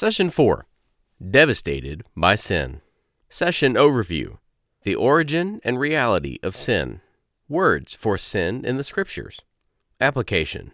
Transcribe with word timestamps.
Session 0.00 0.30
4 0.30 0.64
Devastated 1.28 2.04
by 2.16 2.36
Sin. 2.36 2.82
Session 3.28 3.74
Overview 3.74 4.38
The 4.84 4.94
Origin 4.94 5.60
and 5.64 5.80
Reality 5.80 6.38
of 6.40 6.54
Sin. 6.54 7.00
Words 7.48 7.94
for 7.94 8.16
sin 8.16 8.64
in 8.64 8.76
the 8.76 8.84
Scriptures. 8.84 9.40
Application. 10.00 10.70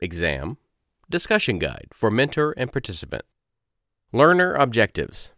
Exam. 0.00 0.56
Discussion 1.10 1.58
guide 1.58 1.88
for 1.92 2.10
mentor 2.10 2.54
and 2.56 2.72
participant. 2.72 3.26
Learner 4.10 4.54
objectives. 4.54 5.32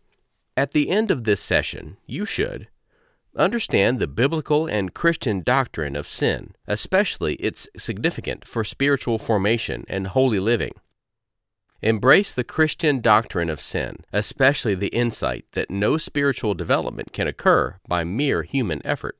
At 0.56 0.70
the 0.70 0.88
end 0.88 1.10
of 1.10 1.24
this 1.24 1.40
session, 1.40 1.96
you 2.06 2.24
should 2.24 2.68
understand 3.34 3.98
the 3.98 4.06
biblical 4.06 4.68
and 4.68 4.94
Christian 4.94 5.42
doctrine 5.42 5.96
of 5.96 6.06
sin, 6.06 6.54
especially 6.68 7.34
its 7.40 7.66
significance 7.76 8.48
for 8.48 8.62
spiritual 8.62 9.18
formation 9.18 9.84
and 9.88 10.06
holy 10.06 10.38
living. 10.38 10.74
Embrace 11.84 12.32
the 12.32 12.44
Christian 12.44 13.02
doctrine 13.02 13.50
of 13.50 13.60
sin, 13.60 13.98
especially 14.10 14.75
the 14.75 14.86
insight 14.86 15.44
that 15.52 15.70
no 15.70 15.98
spiritual 15.98 16.54
development 16.54 17.12
can 17.12 17.26
occur 17.26 17.79
by 17.86 18.02
mere 18.02 18.42
human 18.42 18.80
effort. 18.86 19.18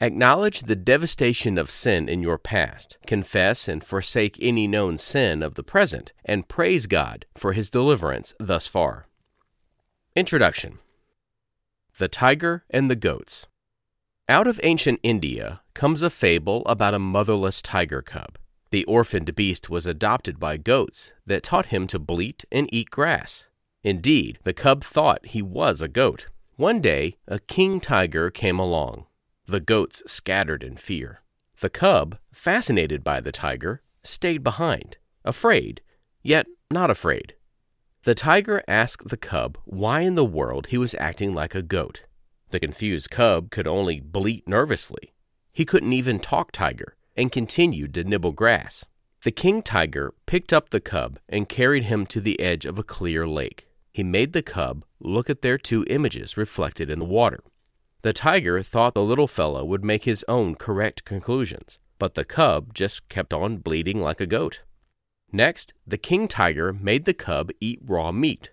Acknowledge 0.00 0.62
the 0.62 0.74
devastation 0.74 1.56
of 1.56 1.70
sin 1.70 2.08
in 2.08 2.20
your 2.20 2.36
past, 2.36 2.98
confess 3.06 3.68
and 3.68 3.84
forsake 3.84 4.36
any 4.40 4.66
known 4.66 4.98
sin 4.98 5.40
of 5.40 5.54
the 5.54 5.62
present, 5.62 6.12
and 6.24 6.48
praise 6.48 6.88
God 6.88 7.26
for 7.36 7.52
His 7.52 7.70
deliverance 7.70 8.34
thus 8.40 8.66
far. 8.66 9.06
Introduction 10.16 10.80
The 11.96 12.08
Tiger 12.08 12.64
and 12.70 12.90
the 12.90 12.96
Goats. 12.96 13.46
Out 14.28 14.48
of 14.48 14.58
ancient 14.64 14.98
India 15.04 15.60
comes 15.74 16.02
a 16.02 16.10
fable 16.10 16.66
about 16.66 16.94
a 16.94 16.98
motherless 16.98 17.62
tiger 17.62 18.02
cub. 18.02 18.36
The 18.72 18.84
orphaned 18.86 19.34
beast 19.34 19.68
was 19.68 19.84
adopted 19.84 20.40
by 20.40 20.56
goats 20.56 21.12
that 21.26 21.42
taught 21.42 21.66
him 21.66 21.86
to 21.88 21.98
bleat 21.98 22.46
and 22.50 22.70
eat 22.72 22.88
grass. 22.88 23.48
Indeed, 23.84 24.38
the 24.44 24.54
cub 24.54 24.82
thought 24.82 25.26
he 25.26 25.42
was 25.42 25.82
a 25.82 25.88
goat. 25.88 26.28
One 26.56 26.80
day, 26.80 27.18
a 27.28 27.38
king 27.38 27.80
tiger 27.80 28.30
came 28.30 28.58
along. 28.58 29.04
The 29.44 29.60
goats 29.60 30.02
scattered 30.06 30.62
in 30.62 30.78
fear. 30.78 31.20
The 31.60 31.68
cub, 31.68 32.16
fascinated 32.32 33.04
by 33.04 33.20
the 33.20 33.30
tiger, 33.30 33.82
stayed 34.04 34.42
behind, 34.42 34.96
afraid, 35.22 35.82
yet 36.22 36.46
not 36.70 36.90
afraid. 36.90 37.34
The 38.04 38.14
tiger 38.14 38.62
asked 38.66 39.10
the 39.10 39.18
cub 39.18 39.58
why 39.66 40.00
in 40.00 40.14
the 40.14 40.24
world 40.24 40.68
he 40.68 40.78
was 40.78 40.94
acting 40.94 41.34
like 41.34 41.54
a 41.54 41.60
goat. 41.60 42.04
The 42.48 42.60
confused 42.60 43.10
cub 43.10 43.50
could 43.50 43.66
only 43.66 44.00
bleat 44.00 44.48
nervously. 44.48 45.12
He 45.52 45.66
couldn't 45.66 45.92
even 45.92 46.18
talk 46.18 46.52
tiger 46.52 46.96
and 47.16 47.32
continued 47.32 47.94
to 47.94 48.04
nibble 48.04 48.32
grass. 48.32 48.84
The 49.24 49.30
king 49.30 49.62
tiger 49.62 50.14
picked 50.26 50.52
up 50.52 50.70
the 50.70 50.80
cub 50.80 51.18
and 51.28 51.48
carried 51.48 51.84
him 51.84 52.06
to 52.06 52.20
the 52.20 52.40
edge 52.40 52.66
of 52.66 52.78
a 52.78 52.82
clear 52.82 53.26
lake. 53.26 53.68
He 53.92 54.02
made 54.02 54.32
the 54.32 54.42
cub 54.42 54.84
look 54.98 55.30
at 55.30 55.42
their 55.42 55.58
two 55.58 55.84
images 55.88 56.36
reflected 56.36 56.90
in 56.90 56.98
the 56.98 57.04
water. 57.04 57.44
The 58.02 58.12
tiger 58.12 58.62
thought 58.62 58.94
the 58.94 59.02
little 59.02 59.28
fellow 59.28 59.64
would 59.64 59.84
make 59.84 60.04
his 60.04 60.24
own 60.26 60.56
correct 60.56 61.04
conclusions, 61.04 61.78
but 62.00 62.14
the 62.14 62.24
cub 62.24 62.74
just 62.74 63.08
kept 63.08 63.32
on 63.32 63.58
bleating 63.58 64.00
like 64.00 64.20
a 64.20 64.26
goat. 64.26 64.62
Next, 65.30 65.72
the 65.86 65.98
king 65.98 66.26
tiger 66.26 66.72
made 66.72 67.04
the 67.04 67.14
cub 67.14 67.50
eat 67.60 67.78
raw 67.84 68.10
meat. 68.10 68.50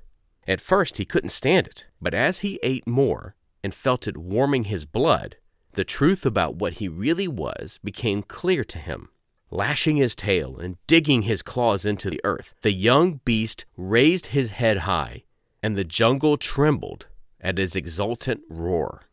At 0.48 0.62
first, 0.62 0.98
he 0.98 1.06
couldn't 1.06 1.30
stand 1.30 1.68
it, 1.68 1.86
but 2.00 2.14
as 2.14 2.40
he 2.40 2.60
ate 2.62 2.86
more 2.86 3.36
and 3.64 3.74
felt 3.74 4.08
it 4.08 4.18
warming 4.18 4.66
his 4.66 4.86
blood, 4.86 5.38
the 5.74 5.84
truth 5.84 6.26
about 6.26 6.56
what 6.56 6.74
he 6.74 6.88
really 6.88 7.28
was 7.28 7.80
became 7.84 8.24
clear 8.24 8.64
to 8.66 8.78
him. 8.78 9.10
Lashing 9.52 9.98
his 9.98 10.16
tail 10.16 10.58
and 10.58 10.78
digging 10.86 11.24
his 11.24 11.42
claws 11.42 11.86
into 11.86 12.10
the 12.10 12.22
earth, 12.24 12.54
the 12.62 12.74
young 12.74 13.22
beast 13.26 13.66
raised 13.76 14.28
his 14.28 14.52
head 14.52 14.80
high, 14.80 15.24
and 15.64 15.76
the 15.76 15.84
jungle 15.84 16.38
trembled 16.38 17.08
at 17.42 17.58
his 17.58 17.76
exultant 17.76 18.42
roar. 18.50 19.04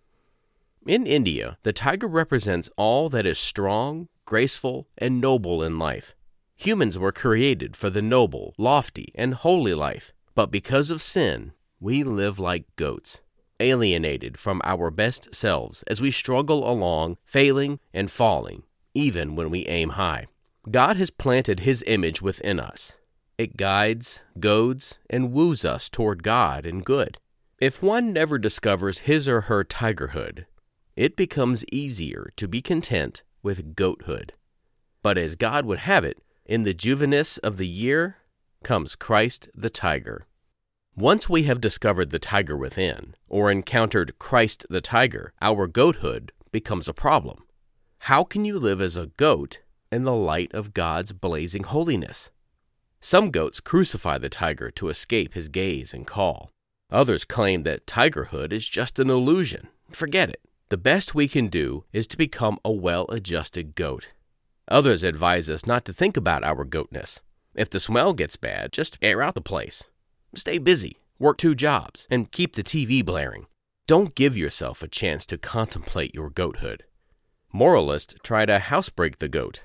In 0.87 1.07
India, 1.07 1.57
the 1.63 1.73
tiger 1.73 2.07
represents 2.07 2.71
all 2.77 3.09
that 3.09 3.27
is 3.27 3.39
strong, 3.39 4.09
graceful, 4.25 4.89
and 4.99 5.21
noble 5.21 5.63
in 5.63 5.79
life. 5.79 6.15
Humans 6.57 6.99
were 6.99 7.13
created 7.13 7.77
for 7.77 7.91
the 7.91 8.03
noble, 8.03 8.55
lofty, 8.59 9.13
and 9.15 9.35
holy 9.35 9.75
life, 9.75 10.13
but 10.35 10.51
because 10.51 10.91
of 10.91 11.03
sin, 11.03 11.53
we 11.81 12.03
live 12.03 12.39
like 12.39 12.65
goats 12.77 13.21
alienated 13.61 14.39
from 14.39 14.61
our 14.65 14.91
best 14.91 15.35
selves 15.35 15.83
as 15.85 16.01
we 16.01 16.11
struggle 16.11 16.71
along, 16.71 17.17
failing 17.25 17.81
and 17.93 18.11
falling, 18.11 18.63
even 18.95 19.37
when 19.37 19.51
we 19.51 19.67
aim 19.67 19.91
high. 19.91 20.27
God 20.71 20.97
has 20.97 21.11
planted 21.11 21.61
His 21.61 21.85
image 21.87 22.21
within 22.21 22.59
us. 22.59 22.95
It 23.39 23.57
guides, 23.57 24.21
goads, 24.41 24.99
and 25.11 25.33
woos 25.33 25.65
us 25.65 25.91
toward 25.91 26.23
God 26.23 26.65
and 26.65 26.85
good. 26.85 27.19
If 27.59 27.83
one 27.83 28.13
never 28.13 28.39
discovers 28.39 29.01
his 29.01 29.29
or 29.29 29.43
her 29.43 29.65
tigerhood, 29.65 30.45
it 30.95 31.17
becomes 31.17 31.65
easier 31.73 32.33
to 32.37 32.49
be 32.49 32.61
content 32.61 33.23
with 33.43 33.75
goathood. 33.75 34.31
But 35.03 35.17
as 35.19 35.37
God 35.37 35.67
would 35.67 35.81
have 35.81 36.05
it, 36.05 36.19
in 36.45 36.65
the 36.65 36.75
juveness 36.75 37.39
of 37.39 37.57
the 37.57 37.67
year 37.67 38.17
comes 38.63 38.95
Christ 38.97 39.49
the 39.55 39.71
tiger. 39.71 40.27
Once 40.99 41.29
we 41.29 41.43
have 41.43 41.61
discovered 41.61 42.09
the 42.09 42.19
tiger 42.19 42.57
within, 42.57 43.15
or 43.29 43.51
encountered 43.51 44.19
Christ 44.19 44.65
the 44.71 44.81
tiger, 44.81 45.35
our 45.43 45.69
goathood 45.69 46.31
becomes 46.51 46.89
a 46.89 46.95
problem. 46.95 47.45
How 47.99 48.25
can 48.25 48.47
you 48.47 48.59
live 48.59 48.81
as 48.81 48.97
a 48.97 49.09
goat 49.19 49.61
in 49.93 50.05
the 50.05 50.15
light 50.15 50.51
of 50.55 50.73
God's 50.73 51.13
blazing 51.13 51.65
holiness? 51.65 52.31
Some 52.99 53.31
goats 53.31 53.61
crucify 53.61 54.17
the 54.17 54.31
tiger 54.31 54.71
to 54.71 54.89
escape 54.89 55.35
his 55.35 55.51
gaze 55.51 55.93
and 55.93 56.07
call. 56.07 56.51
Others 56.91 57.27
claim 57.27 57.65
that 57.65 57.87
tigerhood 57.87 58.51
is 58.51 58.67
just 58.67 58.99
an 58.99 59.11
illusion. 59.11 59.69
Forget 59.91 60.31
it. 60.31 60.41
The 60.71 60.79
best 60.79 61.15
we 61.15 61.29
can 61.29 61.49
do 61.49 61.85
is 61.93 62.07
to 62.07 62.17
become 62.17 62.59
a 62.65 62.73
well 62.73 63.05
adjusted 63.11 63.75
goat. 63.75 64.13
Others 64.69 65.03
advise 65.03 65.51
us 65.51 65.67
not 65.67 65.85
to 65.85 65.93
think 65.93 66.17
about 66.17 66.43
our 66.43 66.65
goatness. 66.65 67.21
If 67.55 67.69
the 67.69 67.81
smell 67.81 68.15
gets 68.15 68.37
bad, 68.37 68.73
just 68.73 68.97
air 69.03 69.23
out 69.23 69.35
the 69.35 69.43
place. 69.43 69.85
Stay 70.35 70.59
busy, 70.59 70.99
work 71.19 71.39
two 71.39 71.55
jobs, 71.55 72.07
and 72.11 72.31
keep 72.33 72.57
the 72.57 72.63
TV 72.63 73.05
blaring. 73.05 73.47
Don't 73.87 74.15
give 74.15 74.37
yourself 74.37 74.83
a 74.83 74.89
chance 74.89 75.25
to 75.27 75.39
contemplate 75.39 76.15
your 76.15 76.31
goathood. 76.31 76.81
Moralists 77.53 78.15
try 78.23 78.45
to 78.45 78.59
housebreak 78.59 79.19
the 79.19 79.29
goat. 79.29 79.63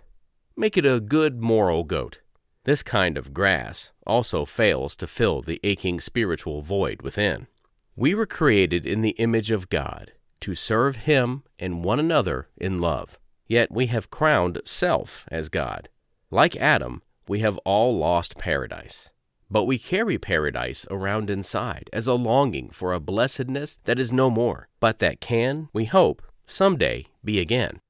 Make 0.56 0.78
it 0.78 0.86
a 0.86 1.00
good 1.00 1.42
moral 1.42 1.84
goat. 1.84 2.20
This 2.64 2.84
kind 2.84 3.18
of 3.18 3.34
grass 3.34 3.92
also 4.06 4.46
fails 4.46 4.96
to 4.98 5.08
fill 5.08 5.42
the 5.42 5.60
aching 5.64 6.00
spiritual 6.00 6.62
void 6.62 7.02
within. 7.02 7.48
We 7.96 8.14
were 8.14 8.28
created 8.28 8.86
in 8.86 9.02
the 9.02 9.12
image 9.12 9.50
of 9.50 9.70
God 9.70 10.12
to 10.42 10.56
serve 10.56 10.98
Him 10.98 11.44
and 11.58 11.84
one 11.84 12.00
another 12.00 12.50
in 12.58 12.80
love. 12.80 13.18
Yet 13.48 13.72
we 13.72 13.88
have 13.88 14.12
crowned 14.12 14.62
self 14.66 15.26
as 15.30 15.50
God. 15.50 15.90
Like 16.30 16.56
Adam, 16.56 17.02
we 17.28 17.40
have 17.40 17.58
all 17.60 17.98
lost 17.98 18.38
paradise. 18.38 19.10
But 19.52 19.66
we 19.66 19.78
carry 19.78 20.18
paradise 20.18 20.86
around 20.90 21.30
inside 21.30 21.90
as 21.92 22.08
a 22.08 22.14
longing 22.14 22.70
for 22.70 22.94
a 22.94 23.02
blessedness 23.02 23.80
that 23.84 24.00
is 24.00 24.14
no 24.14 24.30
more, 24.30 24.70
but 24.80 25.00
that 25.00 25.20
can, 25.20 25.68
we 25.74 25.84
hope, 25.86 26.22
someday 26.48 27.08
be 27.22 27.38
again. 27.38 27.82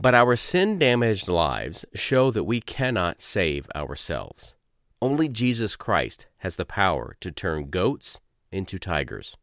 But 0.00 0.14
our 0.14 0.34
sin 0.34 0.78
damaged 0.78 1.28
lives 1.28 1.84
show 1.94 2.30
that 2.30 2.44
we 2.44 2.62
cannot 2.62 3.20
save 3.20 3.68
ourselves. 3.76 4.54
Only 5.02 5.28
Jesus 5.28 5.76
Christ 5.76 6.26
has 6.38 6.56
the 6.56 6.64
power 6.64 7.16
to 7.20 7.30
turn 7.30 7.68
goats 7.68 8.18
into 8.50 8.78
tigers. 8.78 9.36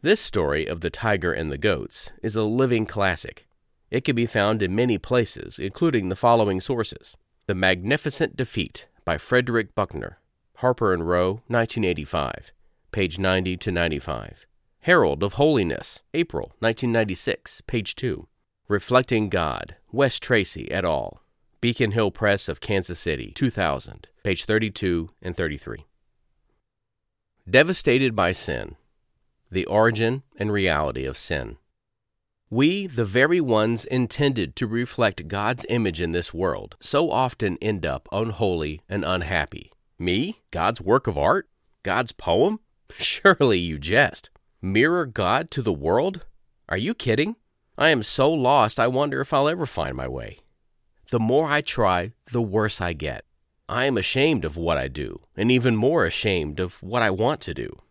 This 0.00 0.20
story 0.20 0.66
of 0.66 0.80
the 0.80 0.90
tiger 0.90 1.32
and 1.32 1.52
the 1.52 1.58
goats 1.58 2.10
is 2.22 2.36
a 2.36 2.42
living 2.44 2.86
classic. 2.86 3.46
It 3.90 4.02
can 4.02 4.16
be 4.16 4.26
found 4.26 4.62
in 4.62 4.74
many 4.74 4.96
places, 4.96 5.58
including 5.58 6.08
the 6.08 6.16
following 6.16 6.58
sources 6.58 7.18
The 7.46 7.54
Magnificent 7.54 8.34
Defeat 8.34 8.86
by 9.04 9.18
Frederick 9.18 9.74
Buechner, 9.74 10.18
Harper 10.60 10.94
and 10.94 11.06
Row, 11.06 11.42
1985, 11.48 12.50
page 12.90 13.18
90 13.18 13.58
to 13.58 13.70
95. 13.70 14.46
Herald 14.80 15.22
of 15.22 15.34
Holiness, 15.34 16.00
April 16.14 16.54
1996, 16.60 17.60
page 17.66 17.94
2. 17.94 18.26
Reflecting 18.66 19.28
God, 19.28 19.76
Wes 19.92 20.18
Tracy 20.18 20.70
et 20.70 20.82
al., 20.82 21.20
Beacon 21.60 21.92
Hill 21.92 22.10
Press 22.10 22.48
of 22.48 22.60
Kansas 22.62 22.98
City, 22.98 23.32
2000, 23.34 24.08
page 24.24 24.46
32 24.46 25.10
and 25.20 25.36
33. 25.36 25.84
Devastated 27.48 28.16
by 28.16 28.32
Sin 28.32 28.76
The 29.50 29.66
Origin 29.66 30.22
and 30.38 30.50
Reality 30.50 31.04
of 31.04 31.18
Sin. 31.18 31.58
We, 32.48 32.86
the 32.86 33.04
very 33.04 33.42
ones 33.42 33.84
intended 33.84 34.56
to 34.56 34.66
reflect 34.66 35.28
God's 35.28 35.66
image 35.68 36.00
in 36.00 36.12
this 36.12 36.32
world, 36.32 36.76
so 36.80 37.10
often 37.10 37.58
end 37.60 37.84
up 37.84 38.08
unholy 38.10 38.80
and 38.88 39.04
unhappy 39.04 39.72
me? 39.98 40.42
God's 40.50 40.80
work 40.80 41.06
of 41.06 41.16
art? 41.18 41.48
God's 41.82 42.12
poem? 42.12 42.60
Surely 42.98 43.58
you 43.58 43.78
jest. 43.78 44.30
Mirror 44.62 45.06
God 45.06 45.50
to 45.52 45.62
the 45.62 45.72
world? 45.72 46.26
Are 46.68 46.76
you 46.76 46.94
kidding? 46.94 47.36
I 47.78 47.90
am 47.90 48.02
so 48.02 48.32
lost 48.32 48.80
I 48.80 48.86
wonder 48.86 49.20
if 49.20 49.32
I'll 49.32 49.48
ever 49.48 49.66
find 49.66 49.96
my 49.96 50.08
way. 50.08 50.38
The 51.10 51.20
more 51.20 51.48
I 51.48 51.60
try, 51.60 52.12
the 52.32 52.42
worse 52.42 52.80
I 52.80 52.92
get. 52.92 53.24
I 53.68 53.84
am 53.84 53.96
ashamed 53.96 54.44
of 54.44 54.56
what 54.56 54.78
I 54.78 54.88
do, 54.88 55.20
and 55.36 55.50
even 55.50 55.76
more 55.76 56.04
ashamed 56.04 56.60
of 56.60 56.82
what 56.82 57.02
I 57.02 57.10
want 57.10 57.40
to 57.42 57.54
do. 57.54 57.82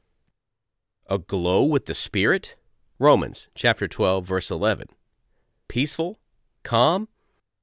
Aglow 1.07 1.63
with 1.63 1.85
the 1.85 1.93
Spirit? 1.93 2.55
Romans 2.97 3.47
chapter 3.55 3.87
12 3.87 4.25
verse 4.25 4.49
11. 4.49 4.87
Peaceful? 5.67 6.17
Calm? 6.63 7.07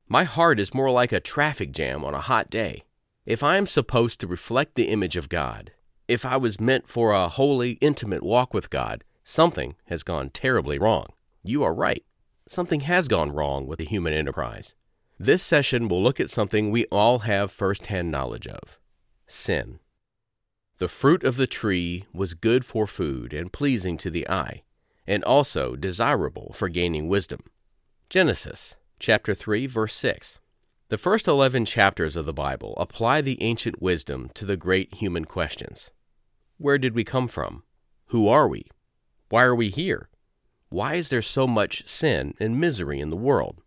My 0.09 0.25
heart 0.25 0.61
is 0.61 0.75
more 0.75 0.91
like 0.91 1.11
a 1.11 1.21
traffic 1.21 1.73
jam 1.73 2.05
on 2.05 2.15
a 2.15 2.21
hot 2.21 2.51
day. 2.51 2.83
If 3.25 3.45
I 3.45 3.57
am 3.57 3.67
supposed 3.67 4.19
to 4.21 4.27
reflect 4.27 4.75
the 4.75 4.89
image 4.89 5.17
of 5.17 5.29
God, 5.29 5.73
if 6.09 6.27
I 6.27 6.37
was 6.37 6.61
meant 6.61 6.89
for 6.89 7.13
a 7.13 7.29
holy, 7.29 7.73
intimate 7.81 8.25
walk 8.25 8.53
with 8.53 8.69
God, 8.69 9.05
something 9.23 9.77
has 9.87 10.03
gone 10.03 10.31
terribly 10.31 10.77
wrong. 10.77 11.07
You 11.45 11.63
are 11.63 11.75
right. 11.75 12.05
Something 12.49 12.81
has 12.81 13.07
gone 13.07 13.31
wrong 13.31 13.69
with 13.69 13.79
the 13.79 13.85
human 13.85 14.13
enterprise. 14.13 14.75
This 15.21 15.43
session 15.43 15.87
will 15.87 16.03
look 16.03 16.19
at 16.19 16.31
something 16.31 16.71
we 16.71 16.87
all 16.87 17.21
have 17.21 17.53
first 17.53 17.87
hand 17.87 18.11
knowledge 18.11 18.49
of 18.49 18.81
sin. 19.29 19.79
The 20.79 20.89
fruit 20.89 21.23
of 21.23 21.37
the 21.37 21.47
tree 21.47 22.07
was 22.13 22.35
good 22.35 22.65
for 22.65 22.89
food 22.89 23.33
and 23.33 23.53
pleasing 23.53 23.97
to 23.99 24.11
the 24.11 24.29
eye, 24.29 24.65
and 25.07 25.23
also 25.23 25.77
desirable 25.77 26.53
for 26.57 26.69
gaining 26.69 27.09
wisdom. 27.09 27.45
Genesis 28.11 28.75
chapter 28.99 29.33
3 29.33 29.67
verse 29.67 29.95
6. 29.95 30.41
The 30.93 30.99
first 30.99 31.27
11 31.27 31.65
chapters 31.65 32.17
of 32.17 32.27
the 32.27 32.35
Bible 32.35 32.75
apply 32.77 33.23
the 33.23 33.43
ancient 33.43 33.81
wisdom 33.81 34.31
to 34.35 34.45
the 34.45 34.59
great 34.59 34.93
human 34.93 35.25
questions. 35.25 35.91
Where 36.59 36.77
did 36.77 36.95
we 36.95 37.03
come 37.03 37.29
from? 37.29 37.63
Who 38.09 38.29
are 38.29 38.47
we? 38.47 38.67
Why 39.31 39.45
are 39.45 39.55
we 39.55 39.71
here? 39.71 40.11
Why 40.69 40.97
is 40.97 41.09
there 41.09 41.23
so 41.23 41.47
much 41.47 41.89
sin 41.89 42.35
and 42.39 42.61
misery 42.61 43.01
in 43.01 43.09
the 43.09 43.17
world? 43.17 43.63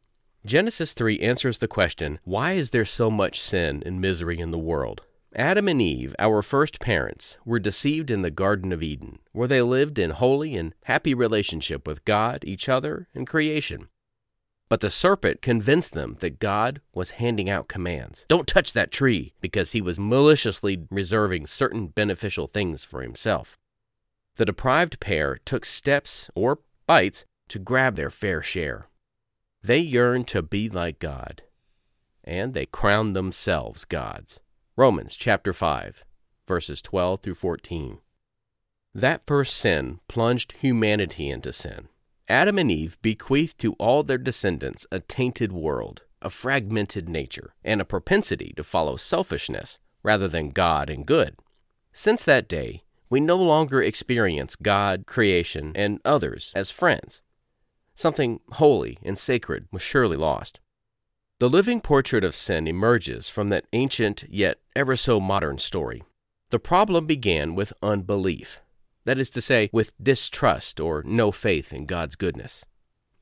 Genesis 0.46 0.94
3 0.94 1.20
answers 1.20 1.58
the 1.58 1.68
question, 1.68 2.20
Why 2.26 2.52
is 2.52 2.70
there 2.70 2.86
so 2.86 3.10
much 3.10 3.42
sin 3.42 3.82
and 3.84 4.00
misery 4.00 4.38
in 4.38 4.52
the 4.52 4.60
world? 4.60 5.02
Adam 5.36 5.68
and 5.68 5.82
Eve, 5.82 6.16
our 6.20 6.44
first 6.44 6.80
parents, 6.80 7.38
were 7.44 7.58
deceived 7.58 8.12
in 8.12 8.22
the 8.22 8.30
Garden 8.30 8.72
of 8.72 8.84
Eden, 8.84 9.18
where 9.32 9.48
they 9.48 9.64
lived 9.64 9.98
in 9.98 10.12
holy 10.12 10.56
and 10.56 10.76
happy 10.84 11.16
relationship 11.16 11.88
with 11.88 12.06
God, 12.06 12.44
each 12.46 12.70
other, 12.70 13.08
and 13.16 13.26
creation. 13.26 13.88
But 14.76 14.82
the 14.82 14.90
serpent 14.90 15.42
convinced 15.42 15.94
them 15.94 16.18
that 16.20 16.38
God 16.38 16.82
was 16.94 17.12
handing 17.12 17.50
out 17.50 17.70
commands. 17.70 18.26
Don't 18.28 18.46
touch 18.46 18.74
that 18.74 18.92
tree, 18.92 19.34
because 19.40 19.72
he 19.72 19.80
was 19.80 19.98
maliciously 19.98 20.86
reserving 20.92 21.48
certain 21.48 21.88
beneficial 21.88 22.46
things 22.46 22.84
for 22.84 23.02
himself. 23.02 23.58
The 24.36 24.44
deprived 24.44 25.00
pair 25.00 25.40
took 25.46 25.64
steps, 25.64 26.30
or 26.36 26.60
bites, 26.88 27.24
to 27.48 27.58
grab 27.58 27.96
their 27.96 28.10
fair 28.10 28.42
share. 28.42 28.90
They 29.64 29.80
yearned 29.80 30.28
to 30.28 30.42
be 30.42 30.68
like 30.68 31.00
God, 31.00 31.44
and 32.22 32.54
they 32.54 32.66
crowned 32.66 33.16
themselves 33.16 33.86
gods. 33.86 34.42
Romans 34.76 35.16
chapter 35.16 35.54
5, 35.54 36.04
verses 36.50 36.82
12 36.82 37.22
through 37.22 37.36
14. 37.36 38.00
That 38.94 39.22
first 39.26 39.56
sin 39.56 40.02
plunged 40.10 40.52
humanity 40.60 41.30
into 41.30 41.54
sin. 41.54 41.88
Adam 42.28 42.58
and 42.58 42.72
Eve 42.72 42.98
bequeathed 43.02 43.60
to 43.60 43.74
all 43.74 44.02
their 44.02 44.18
descendants 44.18 44.88
a 44.92 45.00
tainted 45.00 45.52
world, 45.52 46.02
a 46.22 46.30
fragmented 46.30 47.08
nature, 47.08 47.54
and 47.64 47.80
a 47.80 47.86
propensity 47.86 48.52
to 48.58 48.64
follow 48.64 48.96
selfishness 48.96 49.78
rather 50.02 50.28
than 50.28 50.50
God 50.50 50.90
and 50.90 51.06
good. 51.06 51.36
Since 51.94 52.24
that 52.24 52.48
day, 52.48 52.84
we 53.10 53.20
no 53.20 53.38
longer 53.38 53.82
experience 53.82 54.56
God, 54.56 55.06
creation, 55.06 55.72
and 55.76 56.00
others 56.04 56.52
as 56.56 56.72
friends. 56.72 57.22
Something 57.94 58.40
holy 58.54 58.98
and 59.04 59.18
sacred 59.18 59.68
was 59.72 59.82
surely 59.82 60.18
lost. 60.18 60.60
The 61.40 61.50
living 61.50 61.80
portrait 61.80 62.24
of 62.24 62.36
sin 62.36 62.68
emerges 62.68 63.30
from 63.30 63.50
that 63.50 63.66
ancient 63.72 64.24
yet 64.30 64.60
ever 64.76 64.96
so 64.96 65.20
modern 65.20 65.60
story. 65.60 66.04
The 66.50 66.60
problem 66.60 67.06
began 67.06 67.56
with 67.56 67.74
unbelief, 67.84 68.62
that 69.06 69.18
is 69.18 69.30
to 69.32 69.42
say, 69.42 69.70
with 69.72 69.94
distrust 70.02 70.80
or 70.80 71.04
no 71.04 71.32
faith 71.32 71.72
in 71.72 71.86
God's 71.86 72.16
goodness. 72.16 72.66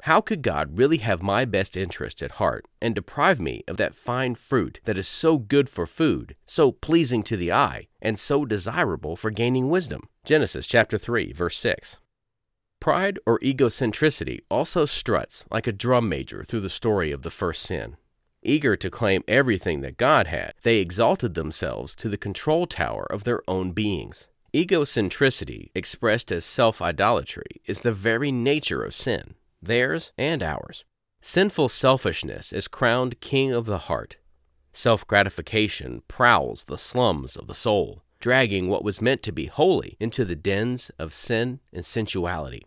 How 0.03 0.19
could 0.19 0.41
God 0.41 0.77
really 0.77 0.97
have 0.97 1.24
my 1.24 1.45
best 1.45 1.77
interest 1.77 2.21
at 2.21 2.31
heart 2.31 2.65
and 2.81 2.94
deprive 2.94 3.39
me 3.39 3.63
of 3.69 3.77
that 3.77 3.95
fine 3.95 4.35
fruit 4.35 4.81
that 4.83 4.97
is 4.97 5.07
so 5.07 5.38
good 5.38 5.69
for 5.69 5.88
food, 5.88 6.35
so 6.45 6.74
pleasing 6.74 7.24
to 7.24 7.38
the 7.38 7.53
eye, 7.53 7.88
and 8.01 8.19
so 8.19 8.44
desirable 8.44 9.15
for 9.15 9.31
gaining 9.31 9.69
wisdom? 9.69 10.09
Genesis 10.25 10.68
chapter 10.68 10.97
3, 10.97 11.31
verse 11.31 11.57
6. 11.57 12.00
Pride 12.81 13.18
or 13.25 13.39
egocentricity 13.39 14.41
also 14.50 14.85
struts 14.85 15.45
like 15.50 15.68
a 15.68 15.71
drum 15.71 16.09
major 16.09 16.44
through 16.44 16.59
the 16.59 16.69
story 16.69 17.13
of 17.13 17.21
the 17.21 17.31
first 17.31 17.63
sin. 17.63 17.95
Eager 18.41 18.75
to 18.75 18.89
claim 18.89 19.24
everything 19.25 19.80
that 19.80 19.95
God 19.95 20.27
had, 20.27 20.53
they 20.63 20.80
exalted 20.80 21.33
themselves 21.33 21.95
to 21.95 22.09
the 22.09 22.18
control 22.18 22.68
tower 22.68 23.07
of 23.09 23.24
their 23.24 23.41
own 23.47 23.71
beings. 23.71 24.27
Egocentricity, 24.54 25.72
expressed 25.74 26.32
as 26.32 26.46
self 26.46 26.80
idolatry, 26.80 27.62
is 27.66 27.82
the 27.82 27.92
very 27.92 28.32
nature 28.32 28.84
of 28.84 28.94
sin, 28.94 29.34
theirs 29.62 30.12
and 30.16 30.44
ours. 30.44 30.86
Sinful 31.22 31.70
selfishness 31.70 32.54
is 32.54 32.68
crowned 32.68 33.20
king 33.20 33.52
of 33.52 33.66
the 33.66 33.80
heart. 33.90 34.18
Self 34.72 35.08
gratification 35.08 36.04
prowls 36.08 36.66
the 36.66 36.78
slums 36.78 37.36
of 37.36 37.48
the 37.48 37.56
soul, 37.56 38.04
dragging 38.20 38.70
what 38.70 38.84
was 38.84 39.02
meant 39.02 39.24
to 39.24 39.32
be 39.32 39.48
holy 39.48 39.98
into 40.00 40.24
the 40.24 40.36
dens 40.36 40.92
of 41.00 41.16
sin 41.16 41.60
and 41.72 41.84
sensuality. 41.84 42.64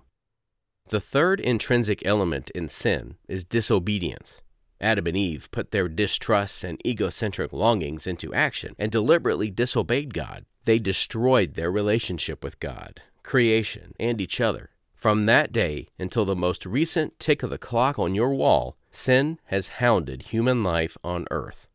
The 0.88 1.00
third 1.00 1.38
intrinsic 1.38 2.04
element 2.04 2.50
in 2.50 2.68
sin 2.68 3.16
is 3.28 3.44
disobedience. 3.44 4.40
Adam 4.80 5.06
and 5.06 5.16
Eve 5.16 5.48
put 5.50 5.70
their 5.70 5.88
distrust 5.88 6.62
and 6.62 6.84
egocentric 6.86 7.52
longings 7.52 8.06
into 8.06 8.34
action 8.34 8.74
and 8.78 8.92
deliberately 8.92 9.50
disobeyed 9.50 10.12
God. 10.12 10.44
They 10.64 10.78
destroyed 10.78 11.54
their 11.54 11.70
relationship 11.70 12.44
with 12.44 12.60
God, 12.60 13.00
creation, 13.22 13.94
and 13.98 14.20
each 14.20 14.40
other. 14.40 14.70
From 14.94 15.26
that 15.26 15.52
day 15.52 15.88
until 15.98 16.24
the 16.24 16.34
most 16.34 16.66
recent 16.66 17.18
tick 17.18 17.42
of 17.42 17.50
the 17.50 17.58
clock 17.58 17.98
on 17.98 18.14
your 18.14 18.34
wall, 18.34 18.76
sin 18.90 19.38
has 19.46 19.68
hounded 19.68 20.22
human 20.22 20.64
life 20.64 20.96
on 21.04 21.26
earth. 21.30 21.68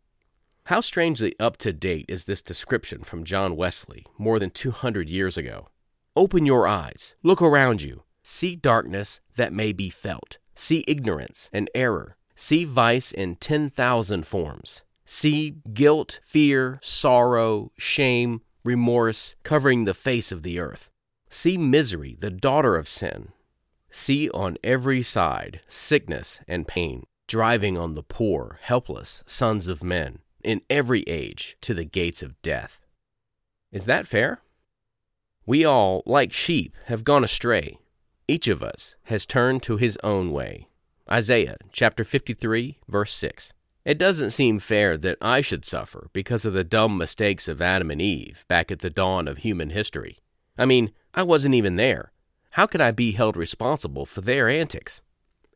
How 0.65 0.81
strangely 0.81 1.36
up 1.39 1.57
to 1.57 1.74
date 1.74 2.06
is 2.07 2.25
this 2.25 2.42
description 2.42 3.03
from 3.03 3.24
John 3.24 3.56
Wesley 3.56 4.06
more 4.18 4.39
than 4.39 4.50
200 4.50 5.09
years 5.09 5.38
ago? 5.38 5.69
Open 6.15 6.45
your 6.45 6.68
eyes, 6.68 7.15
look 7.24 7.42
around 7.42 7.81
you, 7.81 8.03
see 8.24 8.56
darkness 8.56 9.21
that 9.36 9.53
may 9.53 9.71
be 9.71 9.89
felt, 9.89 10.38
see 10.56 10.83
ignorance 10.88 11.50
and 11.53 11.69
error, 11.74 12.18
See 12.43 12.65
vice 12.65 13.11
in 13.11 13.35
10,000 13.35 14.25
forms. 14.25 14.81
See 15.05 15.57
guilt, 15.73 16.19
fear, 16.23 16.79
sorrow, 16.81 17.71
shame, 17.77 18.41
remorse 18.63 19.35
covering 19.43 19.85
the 19.85 19.93
face 19.93 20.31
of 20.31 20.41
the 20.41 20.57
earth. 20.57 20.89
See 21.29 21.55
misery, 21.55 22.17
the 22.19 22.31
daughter 22.31 22.77
of 22.77 22.89
sin. 22.89 23.29
See 23.91 24.27
on 24.31 24.57
every 24.63 25.03
side 25.03 25.62
sickness 25.67 26.39
and 26.48 26.67
pain, 26.67 27.05
driving 27.27 27.77
on 27.77 27.93
the 27.93 28.01
poor, 28.01 28.57
helpless 28.63 29.24
sons 29.27 29.67
of 29.67 29.83
men 29.83 30.17
in 30.43 30.62
every 30.67 31.03
age 31.03 31.57
to 31.62 31.75
the 31.75 31.86
gates 31.86 32.24
of 32.24 32.41
death. 32.41 32.81
Is 33.71 33.86
that 33.86 34.07
fair? 34.07 34.41
We 35.45 35.63
all, 35.63 36.01
like 36.07 36.33
sheep, 36.33 36.75
have 36.88 37.03
gone 37.03 37.24
astray. 37.24 37.77
Each 38.27 38.48
of 38.48 38.63
us 38.63 38.95
has 39.03 39.27
turned 39.27 39.62
to 39.63 39.77
his 39.77 39.95
own 40.03 40.31
way. 40.31 40.69
Isaiah 41.12 41.58
chapter 41.74 42.06
53, 42.06 42.77
verse 42.88 43.13
6. 43.13 43.51
It 43.84 43.98
doesn't 43.98 44.32
seem 44.32 44.60
fair 44.60 44.98
that 44.98 45.18
I 45.20 45.41
should 45.41 45.65
suffer 45.65 46.10
because 46.13 46.46
of 46.46 46.53
the 46.53 46.63
dumb 46.63 46.98
mistakes 46.98 47.50
of 47.50 47.62
Adam 47.62 47.91
and 47.91 48.01
Eve 48.01 48.46
back 48.48 48.72
at 48.72 48.80
the 48.80 48.89
dawn 48.89 49.27
of 49.27 49.39
human 49.39 49.72
history. 49.72 50.20
I 50.58 50.65
mean, 50.65 50.91
I 51.13 51.24
wasn't 51.24 51.56
even 51.56 51.75
there. 51.75 52.13
How 52.51 52.65
could 52.65 52.80
I 52.80 52.91
be 52.91 53.12
held 53.12 53.36
responsible 53.36 54.06
for 54.06 54.22
their 54.22 54.48
antics? 54.48 55.01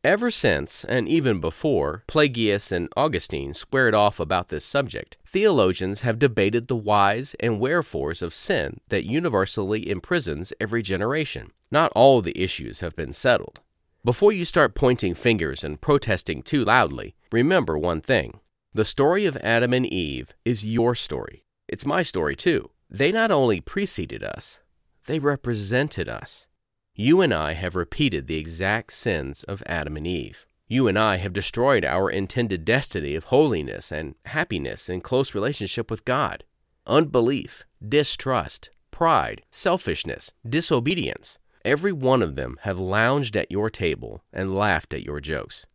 Ever 0.04 0.30
since, 0.30 0.84
and 0.84 1.08
even 1.08 1.40
before, 1.40 2.04
Pelagius 2.06 2.70
and 2.70 2.90
Augustine 2.94 3.54
squared 3.54 3.94
off 3.94 4.20
about 4.20 4.50
this 4.50 4.64
subject, 4.64 5.16
theologians 5.26 6.02
have 6.02 6.18
debated 6.18 6.68
the 6.68 6.76
whys 6.76 7.34
and 7.40 7.60
wherefores 7.60 8.20
of 8.20 8.34
sin 8.34 8.80
that 8.90 9.06
universally 9.06 9.88
imprisons 9.88 10.52
every 10.60 10.82
generation. 10.82 11.52
Not 11.70 11.92
all 11.94 12.20
the 12.20 12.38
issues 12.38 12.80
have 12.80 12.94
been 12.94 13.14
settled. 13.14 13.60
Before 14.06 14.30
you 14.30 14.44
start 14.44 14.76
pointing 14.76 15.16
fingers 15.16 15.64
and 15.64 15.80
protesting 15.80 16.40
too 16.40 16.64
loudly, 16.64 17.16
remember 17.32 17.76
one 17.76 18.00
thing. 18.00 18.38
The 18.72 18.84
story 18.84 19.26
of 19.26 19.36
Adam 19.38 19.72
and 19.72 19.84
Eve 19.84 20.32
is 20.44 20.64
your 20.64 20.94
story. 20.94 21.42
It's 21.66 21.84
my 21.84 22.04
story 22.04 22.36
too. 22.36 22.70
They 22.88 23.10
not 23.10 23.32
only 23.32 23.60
preceded 23.60 24.22
us, 24.22 24.60
they 25.06 25.18
represented 25.18 26.08
us. 26.08 26.46
You 26.94 27.20
and 27.20 27.34
I 27.34 27.54
have 27.54 27.74
repeated 27.74 28.28
the 28.28 28.38
exact 28.38 28.92
sins 28.92 29.42
of 29.42 29.60
Adam 29.66 29.96
and 29.96 30.06
Eve. 30.06 30.46
You 30.68 30.86
and 30.86 30.96
I 30.96 31.16
have 31.16 31.32
destroyed 31.32 31.84
our 31.84 32.08
intended 32.08 32.64
destiny 32.64 33.16
of 33.16 33.24
holiness 33.24 33.90
and 33.90 34.14
happiness 34.26 34.88
in 34.88 35.00
close 35.00 35.34
relationship 35.34 35.90
with 35.90 36.04
God. 36.04 36.44
Unbelief, 36.86 37.64
distrust, 37.84 38.70
pride, 38.92 39.42
selfishness, 39.50 40.30
disobedience, 40.48 41.40
Every 41.66 41.92
one 41.92 42.22
of 42.22 42.36
them 42.36 42.58
have 42.62 42.78
lounged 42.78 43.36
at 43.36 43.50
your 43.50 43.70
table 43.70 44.22
and 44.32 44.54
laughed 44.54 44.94
at 44.94 45.02
your 45.02 45.20
jokes. 45.20 45.66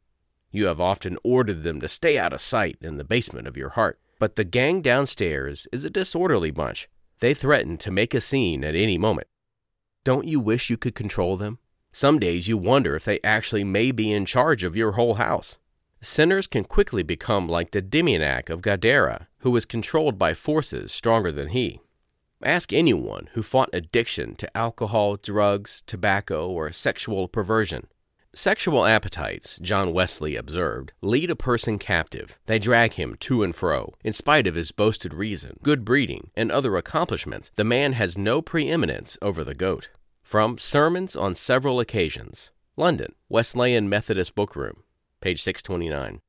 You 0.50 0.68
have 0.68 0.80
often 0.80 1.18
ordered 1.22 1.64
them 1.64 1.82
to 1.82 1.90
stay 1.90 2.18
out 2.18 2.32
of 2.32 2.40
sight 2.40 2.78
in 2.80 2.96
the 2.96 3.04
basement 3.04 3.46
of 3.46 3.58
your 3.58 3.70
heart, 3.70 4.00
But 4.22 4.36
the 4.36 4.44
gang 4.44 4.84
downstairs 4.84 5.68
is 5.72 5.84
a 5.84 5.90
disorderly 5.90 6.52
bunch. 6.52 6.88
They 7.22 7.34
threaten 7.34 7.80
to 7.80 7.90
make 7.90 8.14
a 8.14 8.22
scene 8.22 8.64
at 8.64 8.76
any 8.76 8.96
moment. 8.96 9.28
Don't 10.04 10.28
you 10.28 10.40
wish 10.40 10.70
you 10.70 10.78
could 10.78 10.94
control 10.94 11.38
them? 11.38 11.58
Some 11.92 12.20
days 12.20 12.48
you 12.48 12.56
wonder 12.56 12.96
if 12.96 13.04
they 13.04 13.20
actually 13.24 13.64
may 13.64 13.92
be 13.92 14.12
in 14.12 14.28
charge 14.28 14.64
of 14.64 14.78
your 14.78 14.92
whole 14.92 15.16
house. 15.16 15.58
Sinners 16.02 16.46
can 16.46 16.66
quickly 16.66 17.02
become 17.02 17.50
like 17.50 17.72
the 17.72 17.82
demoniac 17.82 18.52
of 18.52 18.62
Gadara, 18.62 19.28
who 19.40 19.50
was 19.50 19.66
controlled 19.66 20.20
by 20.20 20.36
forces 20.36 20.92
stronger 20.92 21.32
than 21.32 21.50
he. 21.50 21.82
Ask 22.44 22.74
anyone 22.74 23.30
who 23.34 23.44
fought 23.44 23.70
addiction 23.72 24.36
to 24.38 24.58
alcohol, 24.58 25.18
drugs, 25.18 25.84
tobacco, 25.86 26.50
or 26.50 26.72
sexual 26.72 27.28
perversion. 27.28 27.86
Sexual 28.34 28.86
appetites, 28.86 29.60
John 29.62 29.94
Wesley 29.94 30.36
observed, 30.36 30.94
lead 31.02 31.30
a 31.30 31.36
person 31.36 31.78
captive. 31.78 32.40
They 32.48 32.58
drag 32.58 32.94
him 32.94 33.16
to 33.20 33.44
and 33.44 33.56
fro. 33.56 33.94
In 34.04 34.14
spite 34.14 34.48
of 34.48 34.56
his 34.56 34.72
boasted 34.72 35.14
reason, 35.14 35.60
good 35.62 35.86
breeding, 35.86 36.32
and 36.36 36.52
other 36.52 36.78
accomplishments, 36.78 37.52
the 37.58 37.64
man 37.64 37.94
has 37.94 38.18
no 38.18 38.42
preeminence 38.42 39.20
over 39.22 39.44
the 39.44 39.54
goat. 39.54 39.90
From 40.24 40.58
Sermons 40.58 41.16
on 41.16 41.36
Several 41.36 41.80
Occasions, 41.80 42.50
London, 42.76 43.14
Wesleyan 43.30 43.88
Methodist 43.88 44.34
Book 44.34 44.56
Room, 44.56 44.84
page 45.20 45.44
629. 45.44 46.22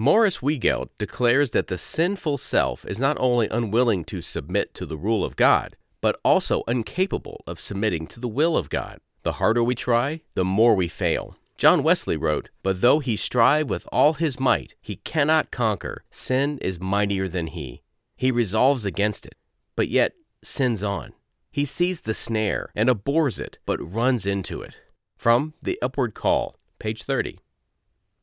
Morris 0.00 0.38
Weigelt 0.38 0.88
declares 0.96 1.50
that 1.50 1.66
the 1.66 1.76
sinful 1.76 2.38
self 2.38 2.86
is 2.86 2.98
not 2.98 3.18
only 3.20 3.48
unwilling 3.48 4.02
to 4.04 4.22
submit 4.22 4.72
to 4.72 4.86
the 4.86 4.96
rule 4.96 5.22
of 5.22 5.36
God, 5.36 5.76
but 6.00 6.18
also 6.24 6.62
incapable 6.62 7.44
of 7.46 7.60
submitting 7.60 8.06
to 8.06 8.18
the 8.18 8.26
will 8.26 8.56
of 8.56 8.70
God. 8.70 9.00
The 9.24 9.32
harder 9.32 9.62
we 9.62 9.74
try, 9.74 10.22
the 10.32 10.42
more 10.42 10.74
we 10.74 10.88
fail. 10.88 11.36
John 11.58 11.82
Wesley 11.82 12.16
wrote, 12.16 12.48
But 12.62 12.80
though 12.80 13.00
he 13.00 13.14
strive 13.14 13.68
with 13.68 13.86
all 13.92 14.14
his 14.14 14.40
might, 14.40 14.74
he 14.80 14.96
cannot 14.96 15.50
conquer. 15.50 16.02
Sin 16.10 16.56
is 16.62 16.80
mightier 16.80 17.28
than 17.28 17.48
he. 17.48 17.82
He 18.16 18.30
resolves 18.30 18.86
against 18.86 19.26
it, 19.26 19.34
but 19.76 19.90
yet 19.90 20.14
sins 20.42 20.82
on. 20.82 21.12
He 21.52 21.66
sees 21.66 22.00
the 22.00 22.14
snare 22.14 22.70
and 22.74 22.88
abhors 22.88 23.38
it, 23.38 23.58
but 23.66 23.86
runs 23.86 24.24
into 24.24 24.62
it. 24.62 24.78
From 25.18 25.52
The 25.62 25.78
Upward 25.82 26.14
Call, 26.14 26.56
page 26.78 27.02
30. 27.02 27.38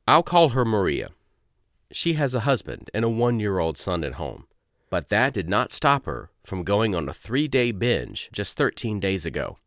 I'll 0.08 0.24
call 0.24 0.50
her 0.50 0.66
Maria. 0.66 1.10
She 1.92 2.14
has 2.14 2.36
a 2.36 2.42
husband 2.42 2.90
and 2.94 3.06
a 3.06 3.10
one 3.10 3.40
year 3.40 3.60
old 3.60 3.78
son 3.78 4.04
at 4.04 4.14
home. 4.14 4.46
But 4.90 5.10
that 5.10 5.34
did 5.34 5.50
not 5.50 5.72
stop 5.72 6.06
her 6.06 6.30
from 6.46 6.64
going 6.64 6.96
on 6.96 7.10
a 7.10 7.14
three 7.14 7.48
day 7.48 7.72
binge 7.72 8.30
just 8.32 8.58
13 8.58 9.00
days 9.00 9.26
ago. 9.26 9.58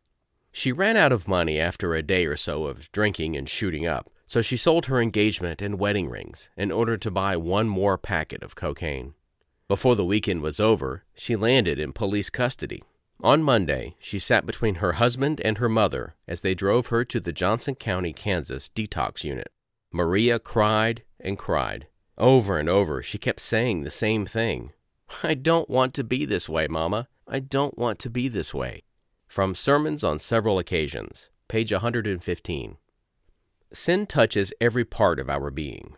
She 0.52 0.72
ran 0.72 0.96
out 0.96 1.12
of 1.12 1.28
money 1.28 1.60
after 1.60 1.94
a 1.94 2.02
day 2.02 2.26
or 2.26 2.36
so 2.36 2.64
of 2.64 2.90
drinking 2.92 3.36
and 3.36 3.48
shooting 3.48 3.86
up, 3.86 4.10
so 4.26 4.42
she 4.42 4.56
sold 4.56 4.86
her 4.86 5.00
engagement 5.00 5.62
and 5.62 5.78
wedding 5.78 6.08
rings 6.08 6.48
in 6.56 6.72
order 6.72 6.96
to 6.96 7.10
buy 7.10 7.36
one 7.36 7.68
more 7.68 7.96
packet 7.96 8.42
of 8.42 8.56
cocaine. 8.56 9.14
Before 9.68 9.94
the 9.94 10.04
weekend 10.04 10.42
was 10.42 10.58
over, 10.58 11.04
she 11.14 11.36
landed 11.36 11.78
in 11.78 11.92
police 11.92 12.30
custody. 12.30 12.82
On 13.22 13.42
Monday, 13.42 13.96
she 14.00 14.18
sat 14.18 14.46
between 14.46 14.76
her 14.76 14.94
husband 14.94 15.40
and 15.44 15.58
her 15.58 15.68
mother 15.68 16.14
as 16.26 16.40
they 16.40 16.54
drove 16.54 16.88
her 16.88 17.04
to 17.04 17.20
the 17.20 17.32
Johnson 17.32 17.74
County, 17.74 18.12
Kansas 18.12 18.70
detox 18.74 19.22
unit. 19.22 19.52
Maria 19.92 20.38
cried 20.38 21.04
and 21.20 21.38
cried. 21.38 21.86
Over 22.20 22.58
and 22.58 22.68
over, 22.68 23.02
she 23.02 23.16
kept 23.16 23.40
saying 23.40 23.80
the 23.80 23.88
same 23.90 24.26
thing 24.26 24.74
I 25.22 25.32
don't 25.32 25.70
want 25.70 25.94
to 25.94 26.04
be 26.04 26.26
this 26.26 26.50
way, 26.50 26.68
Mama. 26.68 27.08
I 27.26 27.40
don't 27.40 27.78
want 27.78 27.98
to 28.00 28.10
be 28.10 28.28
this 28.28 28.52
way. 28.52 28.82
From 29.26 29.54
Sermons 29.54 30.04
on 30.04 30.18
Several 30.18 30.58
Occasions, 30.58 31.30
page 31.48 31.72
115. 31.72 32.76
Sin 33.72 34.06
touches 34.06 34.52
every 34.60 34.84
part 34.84 35.18
of 35.18 35.30
our 35.30 35.50
being. 35.50 35.96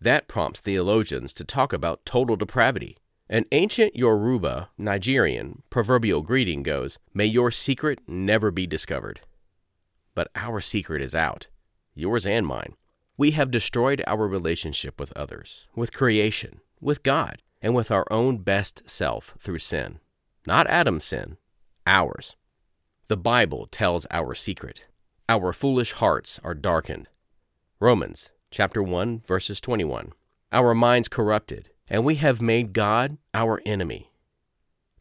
That 0.00 0.28
prompts 0.28 0.62
theologians 0.62 1.34
to 1.34 1.44
talk 1.44 1.74
about 1.74 2.06
total 2.06 2.36
depravity. 2.36 2.96
An 3.28 3.44
ancient 3.52 3.94
Yoruba, 3.94 4.70
Nigerian, 4.78 5.62
proverbial 5.68 6.22
greeting 6.22 6.62
goes, 6.62 6.98
May 7.12 7.26
your 7.26 7.50
secret 7.50 7.98
never 8.08 8.50
be 8.50 8.66
discovered. 8.66 9.20
But 10.14 10.30
our 10.34 10.62
secret 10.62 11.02
is 11.02 11.14
out, 11.14 11.48
yours 11.94 12.26
and 12.26 12.46
mine. 12.46 12.76
We 13.20 13.32
have 13.32 13.50
destroyed 13.50 14.02
our 14.06 14.26
relationship 14.26 14.98
with 14.98 15.12
others, 15.14 15.68
with 15.76 15.92
creation, 15.92 16.62
with 16.80 17.02
God, 17.02 17.42
and 17.60 17.74
with 17.74 17.90
our 17.90 18.06
own 18.10 18.38
best 18.38 18.88
self 18.88 19.34
through 19.38 19.58
sin. 19.58 20.00
Not 20.46 20.66
Adam's 20.68 21.04
sin, 21.04 21.36
ours. 21.86 22.34
The 23.08 23.18
Bible 23.18 23.66
tells 23.66 24.06
our 24.10 24.34
secret. 24.34 24.86
Our 25.28 25.52
foolish 25.52 25.92
hearts 25.92 26.40
are 26.42 26.54
darkened. 26.54 27.08
Romans 27.78 28.30
chapter 28.50 28.82
1 28.82 29.20
verses 29.26 29.60
21. 29.60 30.12
Our 30.50 30.74
minds 30.74 31.08
corrupted, 31.08 31.68
and 31.90 32.06
we 32.06 32.14
have 32.14 32.40
made 32.40 32.72
God 32.72 33.18
our 33.34 33.60
enemy. 33.66 34.12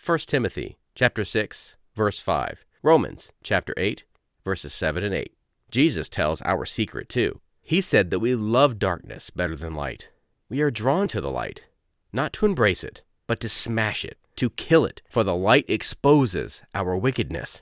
1 0.06 0.18
Timothy 0.28 0.78
chapter 0.94 1.24
6 1.24 1.78
verse 1.96 2.20
5. 2.20 2.66
Romans 2.84 3.32
chapter 3.44 3.74
8 3.78 4.04
verses 4.44 4.74
7 4.74 5.06
and 5.06 5.16
8. 5.16 5.34
Jesus 5.72 6.10
tells 6.10 6.42
our 6.42 6.66
secret 6.66 7.08
too. 7.08 7.40
He 7.70 7.82
said 7.82 8.10
that 8.10 8.18
we 8.18 8.34
love 8.34 8.80
darkness 8.80 9.30
better 9.30 9.56
than 9.56 9.76
light. 9.76 10.10
We 10.50 10.60
are 10.62 10.72
drawn 10.72 11.08
to 11.10 11.22
the 11.22 11.30
light, 11.30 11.66
not 12.12 12.34
to 12.34 12.48
embrace 12.48 12.84
it, 12.84 13.04
but 13.28 13.40
to 13.42 13.48
smash 13.48 14.04
it, 14.04 14.18
to 14.38 14.50
kill 14.50 14.86
it, 14.86 15.04
for 15.08 15.24
the 15.24 15.36
light 15.36 15.66
exposes 15.68 16.64
our 16.74 16.98
wickedness. 16.98 17.62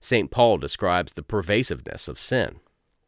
St. 0.00 0.32
Paul 0.32 0.58
describes 0.58 1.12
the 1.12 1.22
pervasiveness 1.22 2.08
of 2.08 2.18
sin. 2.18 2.56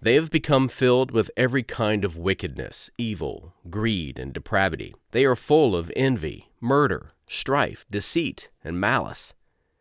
They 0.00 0.14
have 0.14 0.30
become 0.30 0.68
filled 0.68 1.10
with 1.10 1.28
every 1.36 1.64
kind 1.64 2.04
of 2.04 2.16
wickedness, 2.16 2.88
evil, 2.96 3.54
greed, 3.68 4.16
and 4.16 4.32
depravity. 4.32 4.94
They 5.10 5.24
are 5.24 5.34
full 5.34 5.74
of 5.74 5.90
envy, 5.96 6.52
murder, 6.60 7.10
strife, 7.26 7.84
deceit, 7.90 8.48
and 8.62 8.80
malice. 8.80 9.34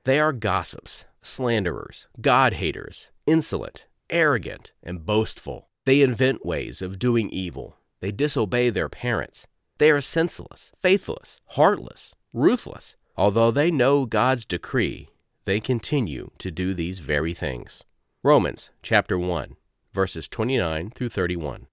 They 0.05 0.19
are 0.19 0.33
gossips, 0.33 1.05
slanderers, 1.21 2.07
God 2.19 2.53
haters, 2.53 3.11
insolent, 3.27 3.85
arrogant, 4.09 4.71
and 4.81 5.05
boastful. 5.05 5.66
They 5.87 6.01
invent 6.01 6.45
ways 6.45 6.81
of 6.81 6.99
doing 6.99 7.29
evil. 7.29 7.77
They 8.01 8.11
disobey 8.11 8.69
their 8.69 8.89
parents. 8.89 9.47
They 9.77 9.89
are 9.89 10.01
senseless, 10.01 10.73
faithless, 10.81 11.39
heartless, 11.51 12.13
ruthless. 12.33 12.97
Although 13.15 13.51
they 13.51 13.71
know 13.71 14.05
God's 14.05 14.43
decree, 14.43 15.07
they 15.45 15.61
continue 15.61 16.31
to 16.39 16.51
do 16.51 16.73
these 16.73 16.99
very 16.99 17.33
things. 17.33 17.85
Romans 18.21 18.69
chapter 18.83 19.17
1, 19.17 19.55
verses 19.93 20.27
29 20.27 20.89
through 20.89 21.07
31. 21.07 21.67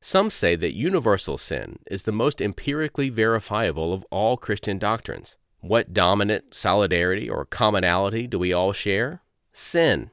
Some 0.00 0.30
say 0.30 0.56
that 0.56 0.74
universal 0.74 1.36
sin 1.36 1.80
is 1.90 2.04
the 2.04 2.12
most 2.12 2.40
empirically 2.40 3.10
verifiable 3.10 3.92
of 3.92 4.06
all 4.10 4.38
Christian 4.38 4.78
doctrines. 4.78 5.36
What 5.60 5.92
dominant 5.92 6.54
solidarity 6.54 7.28
or 7.28 7.44
commonality 7.44 8.26
do 8.26 8.38
we 8.38 8.54
all 8.54 8.72
share? 8.72 9.20
Sin. 9.52 10.10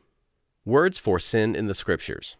Words 0.65 0.97
for 0.99 1.17
sin 1.17 1.55
in 1.55 1.67
the 1.67 1.73
Scriptures. 1.73 2.35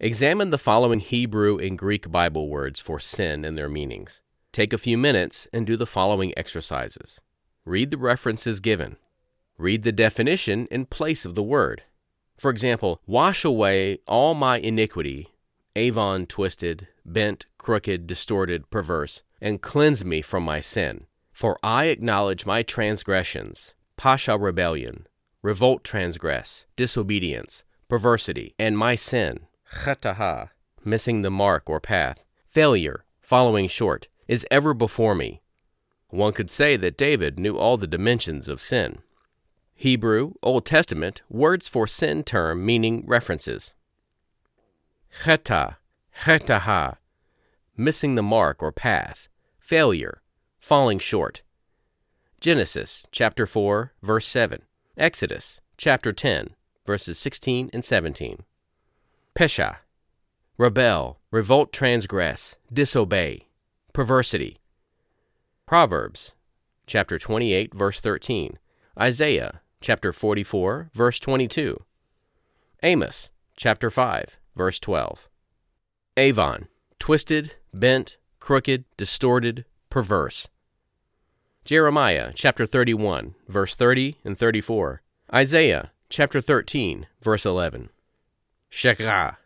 Examine 0.00 0.50
the 0.50 0.58
following 0.58 1.00
Hebrew 1.00 1.58
and 1.58 1.76
Greek 1.76 2.08
Bible 2.08 2.48
words 2.48 2.78
for 2.78 3.00
sin 3.00 3.44
and 3.44 3.58
their 3.58 3.68
meanings. 3.68 4.22
Take 4.52 4.72
a 4.72 4.78
few 4.78 4.96
minutes 4.96 5.48
and 5.52 5.66
do 5.66 5.76
the 5.76 5.86
following 5.86 6.32
exercises. 6.36 7.20
Read 7.64 7.90
the 7.90 7.98
references 7.98 8.60
given. 8.60 8.96
Read 9.56 9.82
the 9.82 9.90
definition 9.90 10.68
in 10.70 10.86
place 10.86 11.24
of 11.24 11.34
the 11.34 11.42
word. 11.42 11.82
For 12.36 12.48
example, 12.48 13.00
wash 13.08 13.44
away 13.44 13.98
all 14.06 14.34
my 14.34 14.60
iniquity, 14.60 15.30
avon 15.74 16.26
twisted, 16.26 16.86
bent, 17.04 17.46
crooked, 17.58 18.06
distorted, 18.06 18.70
perverse, 18.70 19.24
and 19.40 19.60
cleanse 19.60 20.04
me 20.04 20.22
from 20.22 20.44
my 20.44 20.60
sin. 20.60 21.06
For 21.32 21.58
I 21.60 21.86
acknowledge 21.86 22.46
my 22.46 22.62
transgressions, 22.62 23.74
pasha 23.96 24.38
rebellion, 24.38 25.08
revolt 25.42 25.82
transgress, 25.82 26.66
disobedience, 26.76 27.64
perversity, 27.88 28.54
and 28.60 28.78
my 28.78 28.94
sin 28.94 29.47
chataha, 29.72 30.50
missing 30.84 31.22
the 31.22 31.30
mark 31.30 31.68
or 31.68 31.80
path, 31.80 32.24
failure, 32.46 33.04
following 33.20 33.68
short, 33.68 34.08
is 34.26 34.46
ever 34.50 34.74
before 34.74 35.14
me. 35.14 35.42
One 36.08 36.32
could 36.32 36.50
say 36.50 36.76
that 36.76 36.96
David 36.96 37.38
knew 37.38 37.56
all 37.56 37.76
the 37.76 37.86
dimensions 37.86 38.48
of 38.48 38.60
sin. 38.60 38.98
Hebrew, 39.74 40.32
Old 40.42 40.64
Testament, 40.66 41.22
words 41.28 41.68
for 41.68 41.86
sin 41.86 42.24
term 42.24 42.64
meaning 42.64 43.04
references. 43.06 43.74
Cheta, 45.24 45.76
chetaha, 46.22 46.96
missing 47.76 48.14
the 48.14 48.22
mark 48.22 48.62
or 48.62 48.72
path, 48.72 49.28
failure, 49.60 50.22
falling 50.58 50.98
short. 50.98 51.42
Genesis 52.40 53.06
chapter 53.12 53.46
4, 53.46 53.92
verse 54.02 54.26
7. 54.26 54.62
Exodus 54.96 55.60
chapter 55.76 56.12
10, 56.12 56.50
verses 56.86 57.18
16 57.18 57.70
and 57.72 57.84
17. 57.84 58.44
Pesha, 59.38 59.76
rebel, 60.56 61.20
revolt, 61.30 61.72
transgress, 61.72 62.56
disobey, 62.72 63.46
perversity. 63.92 64.58
Proverbs, 65.64 66.34
chapter 66.88 67.20
28, 67.20 67.72
verse 67.72 68.00
13. 68.00 68.58
Isaiah, 68.98 69.60
chapter 69.80 70.12
44, 70.12 70.90
verse 70.92 71.20
22. 71.20 71.80
Amos, 72.82 73.30
chapter 73.56 73.90
5, 73.92 74.38
verse 74.56 74.80
12. 74.80 75.28
Avon, 76.16 76.66
twisted, 76.98 77.54
bent, 77.72 78.16
crooked, 78.40 78.86
distorted, 78.96 79.64
perverse. 79.88 80.48
Jeremiah 81.64 82.32
chapter 82.34 82.66
31, 82.66 83.36
verse 83.46 83.76
30 83.76 84.18
and 84.24 84.36
34. 84.36 85.00
Isaiah 85.32 85.92
chapter 86.10 86.40
13, 86.40 87.06
verse 87.22 87.46
11. 87.46 87.90
Shekha, 88.70 89.36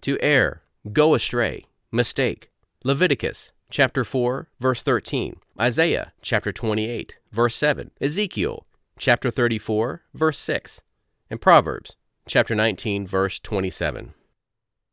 to 0.00 0.18
err, 0.20 0.62
go 0.92 1.14
astray, 1.14 1.66
mistake. 1.90 2.50
Leviticus 2.84 3.52
chapter 3.70 4.04
4, 4.04 4.48
verse 4.60 4.82
13. 4.82 5.36
Isaiah 5.60 6.12
chapter 6.22 6.52
28, 6.52 7.16
verse 7.32 7.56
7. 7.56 7.90
Ezekiel 8.00 8.66
chapter 8.98 9.30
34, 9.30 10.02
verse 10.14 10.38
6. 10.38 10.82
And 11.28 11.40
Proverbs 11.40 11.96
chapter 12.26 12.54
19, 12.54 13.06
verse 13.06 13.40
27. 13.40 14.14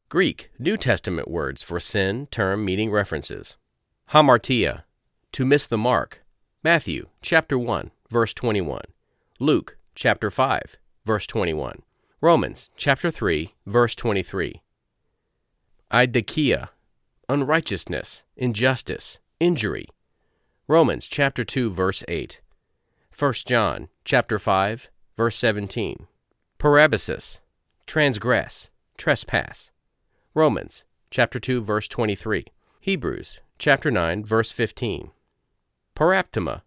Greek 0.10 0.50
New 0.58 0.78
Testament 0.78 1.30
words 1.30 1.62
for 1.62 1.80
sin, 1.80 2.28
term, 2.32 2.66
meaning 2.66 2.92
references. 2.92 3.58
Hamartia, 4.12 4.84
to 5.32 5.46
miss 5.46 5.68
the 5.68 5.78
mark. 5.78 6.24
Matthew 6.64 7.08
chapter 7.22 7.58
1, 7.60 7.92
verse 8.10 8.34
21. 8.34 8.86
Luke 9.40 9.78
chapter 9.94 10.32
5, 10.32 10.78
verse 11.06 11.28
21. 11.28 11.82
Romans 12.26 12.72
chapter 12.76 13.12
3, 13.12 13.54
verse 13.68 13.94
23. 13.94 14.60
Idakia, 15.92 16.70
unrighteousness, 17.30 18.24
injustice, 18.36 19.20
injury. 19.40 19.88
Romans 20.68 21.08
chapter 21.08 21.44
2, 21.44 21.70
verse 21.70 22.04
8. 22.08 22.42
1 23.16 23.34
John 23.46 23.90
chapter 24.04 24.40
5, 24.40 24.90
verse 25.16 25.38
17. 25.38 26.08
Parabasis, 26.58 27.42
transgress, 27.86 28.70
trespass. 28.98 29.70
Romans 30.34 30.84
chapter 31.12 31.40
2 31.40 31.62
verse 31.62 31.88
23. 31.88 32.46
Hebrews 32.82 33.40
chapter 33.60 33.92
9 33.92 34.26
verse 34.26 34.52
15. 34.52 35.12
Paraptoma, 35.96 36.64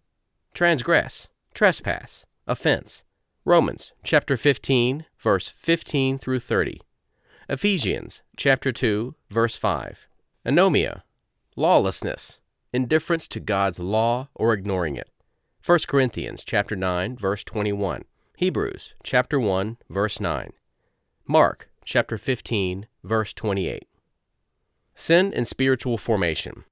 transgress, 0.53 1.27
trespass, 1.53 2.25
offense. 2.47 3.03
Romans 3.49 3.93
chapter 4.03 4.37
15 4.37 5.07
verse 5.17 5.47
15 5.49 6.19
through 6.19 6.39
30. 6.39 6.81
Ephesians 7.49 8.21
chapter 8.37 8.71
2 8.71 9.15
verse 9.31 9.55
5. 9.55 10.07
Anomia, 10.45 11.01
lawlessness, 11.55 12.41
indifference 12.71 13.27
to 13.27 13.39
God's 13.39 13.79
law 13.79 14.29
or 14.35 14.53
ignoring 14.53 14.97
it. 14.97 15.09
1 15.65 15.79
Corinthians 15.87 16.43
chapter 16.43 16.75
9 16.75 17.17
verse 17.17 17.43
21. 17.43 18.05
Hebrews 18.37 18.93
chapter 19.01 19.39
1 19.39 19.77
verse 19.89 20.19
9. 20.19 20.53
Mark 21.25 21.71
chapter 21.83 22.19
15 22.19 22.85
verse 23.03 23.33
28. 23.33 23.87
Sin 24.93 25.33
and 25.33 25.47
spiritual 25.47 25.97
formation. 25.97 26.65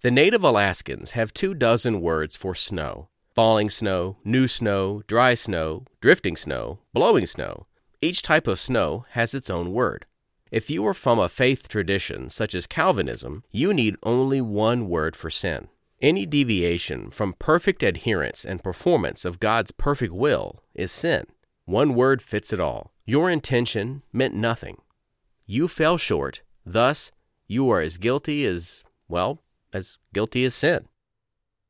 The 0.00 0.10
native 0.10 0.42
Alaskans 0.42 1.10
have 1.10 1.34
two 1.34 1.52
dozen 1.52 2.00
words 2.00 2.36
for 2.36 2.54
snow 2.54 3.10
falling 3.36 3.68
snow, 3.68 4.16
new 4.24 4.48
snow, 4.48 5.02
dry 5.06 5.34
snow, 5.34 5.84
drifting 6.00 6.36
snow, 6.36 6.78
blowing 6.94 7.26
snow. 7.26 7.66
Each 8.00 8.22
type 8.22 8.46
of 8.46 8.58
snow 8.58 9.04
has 9.10 9.34
its 9.34 9.50
own 9.50 9.74
word. 9.74 10.06
If 10.50 10.70
you 10.70 10.86
are 10.86 10.94
from 10.94 11.18
a 11.18 11.28
faith 11.28 11.68
tradition 11.68 12.30
such 12.30 12.54
as 12.54 12.66
Calvinism, 12.66 13.44
you 13.50 13.74
need 13.74 13.96
only 14.02 14.40
one 14.40 14.88
word 14.88 15.14
for 15.14 15.28
sin. 15.28 15.68
Any 16.00 16.24
deviation 16.24 17.10
from 17.10 17.34
perfect 17.38 17.82
adherence 17.82 18.42
and 18.42 18.64
performance 18.64 19.26
of 19.26 19.38
God's 19.38 19.70
perfect 19.70 20.14
will 20.14 20.62
is 20.74 20.90
sin. 20.90 21.26
One 21.66 21.94
word 21.94 22.22
fits 22.22 22.54
it 22.54 22.60
all. 22.60 22.94
Your 23.04 23.28
intention 23.28 24.02
meant 24.14 24.34
nothing. 24.34 24.78
You 25.44 25.68
fell 25.68 25.98
short, 25.98 26.40
thus, 26.64 27.12
you 27.46 27.68
are 27.68 27.82
as 27.82 27.98
guilty 27.98 28.46
as, 28.46 28.82
well, 29.08 29.42
as 29.74 29.98
guilty 30.14 30.46
as 30.46 30.54
sin. 30.54 30.88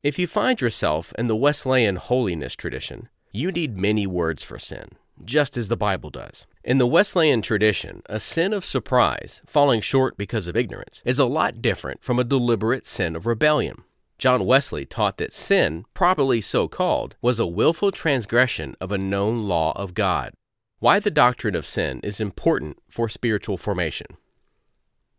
If 0.03 0.19
you 0.19 0.27
find 0.27 0.61
yourself 0.61 1.11
in 1.17 1.25
the 1.25 1.35
Wesleyan 1.35 1.95
holiness 1.95 2.55
tradition, 2.55 3.09
you 3.31 3.51
need 3.51 3.77
many 3.77 4.05
words 4.05 4.43
for 4.43 4.59
sin, 4.59 4.89
just 5.25 5.57
as 5.57 5.69
the 5.69 5.75
Bible 5.75 6.11
does. 6.11 6.45
In 6.63 6.77
the 6.77 6.85
Wesleyan 6.85 7.41
tradition, 7.41 8.03
a 8.05 8.19
sin 8.19 8.53
of 8.53 8.63
surprise, 8.63 9.41
falling 9.47 9.81
short 9.81 10.15
because 10.15 10.47
of 10.47 10.55
ignorance, 10.55 11.01
is 11.03 11.17
a 11.17 11.25
lot 11.25 11.63
different 11.63 12.03
from 12.03 12.19
a 12.19 12.23
deliberate 12.23 12.85
sin 12.85 13.15
of 13.15 13.25
rebellion. 13.25 13.81
John 14.19 14.45
Wesley 14.45 14.85
taught 14.85 15.17
that 15.17 15.33
sin, 15.33 15.85
properly 15.95 16.41
so 16.41 16.67
called, 16.67 17.15
was 17.19 17.39
a 17.39 17.47
willful 17.47 17.91
transgression 17.91 18.75
of 18.79 18.91
a 18.91 18.99
known 18.99 19.47
law 19.47 19.73
of 19.75 19.95
God. 19.95 20.33
Why 20.77 20.99
the 20.99 21.09
doctrine 21.09 21.55
of 21.55 21.65
sin 21.65 22.01
is 22.03 22.19
important 22.19 22.77
for 22.87 23.09
spiritual 23.09 23.57
formation. 23.57 24.07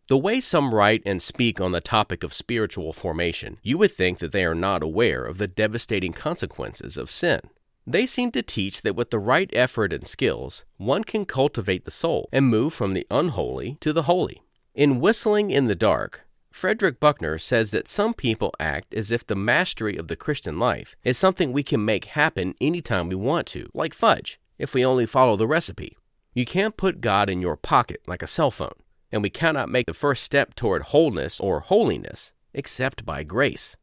The 0.09 0.17
way 0.17 0.41
some 0.41 0.73
write 0.73 1.03
and 1.05 1.21
speak 1.21 1.61
on 1.61 1.71
the 1.71 1.79
topic 1.79 2.23
of 2.23 2.33
spiritual 2.33 2.93
formation, 2.93 3.59
you 3.61 3.77
would 3.77 3.91
think 3.91 4.17
that 4.17 4.31
they 4.31 4.43
are 4.43 4.55
not 4.55 4.81
aware 4.81 5.23
of 5.23 5.37
the 5.37 5.47
devastating 5.47 6.13
consequences 6.13 6.97
of 6.97 7.11
sin. 7.11 7.41
They 7.85 8.07
seem 8.07 8.31
to 8.31 8.41
teach 8.41 8.81
that 8.81 8.95
with 8.95 9.11
the 9.11 9.19
right 9.19 9.51
effort 9.53 9.93
and 9.93 10.07
skills, 10.07 10.65
one 10.77 11.03
can 11.03 11.25
cultivate 11.25 11.85
the 11.85 11.91
soul 11.91 12.27
and 12.31 12.47
move 12.47 12.73
from 12.73 12.95
the 12.95 13.05
unholy 13.11 13.77
to 13.81 13.93
the 13.93 14.03
holy. 14.03 14.41
In 14.73 14.99
Whistling 14.99 15.51
in 15.51 15.67
the 15.67 15.75
Dark, 15.75 16.21
Frederick 16.51 16.99
Buechner 16.99 17.37
says 17.37 17.69
that 17.69 17.87
some 17.87 18.15
people 18.15 18.51
act 18.59 18.95
as 18.95 19.11
if 19.11 19.27
the 19.27 19.35
mastery 19.35 19.95
of 19.95 20.07
the 20.07 20.15
Christian 20.15 20.57
life 20.57 20.95
is 21.03 21.19
something 21.19 21.53
we 21.53 21.61
can 21.61 21.85
make 21.85 22.05
happen 22.05 22.55
anytime 22.59 23.09
we 23.09 23.15
want 23.15 23.45
to, 23.49 23.69
like 23.75 23.93
fudge 23.93 24.39
if 24.57 24.73
we 24.73 24.83
only 24.83 25.05
follow 25.05 25.35
the 25.35 25.45
recipe. 25.45 25.99
You 26.33 26.45
can't 26.45 26.77
put 26.77 26.99
God 26.99 27.29
in 27.29 27.41
your 27.41 27.55
pocket 27.55 28.01
like 28.07 28.23
a 28.23 28.27
cell 28.27 28.49
phone, 28.49 28.73
and 29.11 29.21
we 29.21 29.29
cannot 29.29 29.69
make 29.69 29.87
the 29.87 29.93
first 29.93 30.23
step 30.23 30.55
toward 30.55 30.83
wholeness 30.83 31.39
or 31.39 31.61
holiness 31.61 32.33
except 32.53 33.05
by 33.05 33.23
grace. 33.23 33.77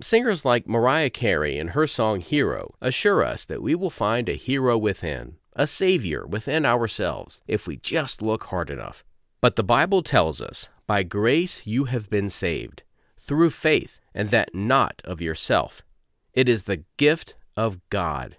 Singers 0.00 0.44
like 0.44 0.68
Mariah 0.68 1.10
Carey 1.10 1.58
and 1.58 1.70
her 1.70 1.86
song 1.86 2.20
Hero 2.20 2.74
assure 2.80 3.24
us 3.24 3.44
that 3.44 3.62
we 3.62 3.74
will 3.74 3.90
find 3.90 4.28
a 4.28 4.34
hero 4.34 4.78
within, 4.78 5.36
a 5.56 5.66
savior 5.66 6.26
within 6.26 6.64
ourselves, 6.64 7.42
if 7.48 7.66
we 7.66 7.76
just 7.76 8.22
look 8.22 8.44
hard 8.44 8.70
enough. 8.70 9.04
But 9.40 9.56
the 9.56 9.64
Bible 9.64 10.02
tells 10.02 10.40
us, 10.40 10.68
by 10.86 11.02
grace 11.02 11.66
you 11.66 11.84
have 11.84 12.08
been 12.08 12.30
saved, 12.30 12.84
through 13.18 13.50
faith, 13.50 13.98
and 14.14 14.30
that 14.30 14.54
not 14.54 15.02
of 15.04 15.20
yourself. 15.20 15.82
It 16.32 16.48
is 16.48 16.62
the 16.62 16.84
gift 16.96 17.34
of 17.56 17.80
God. 17.90 18.36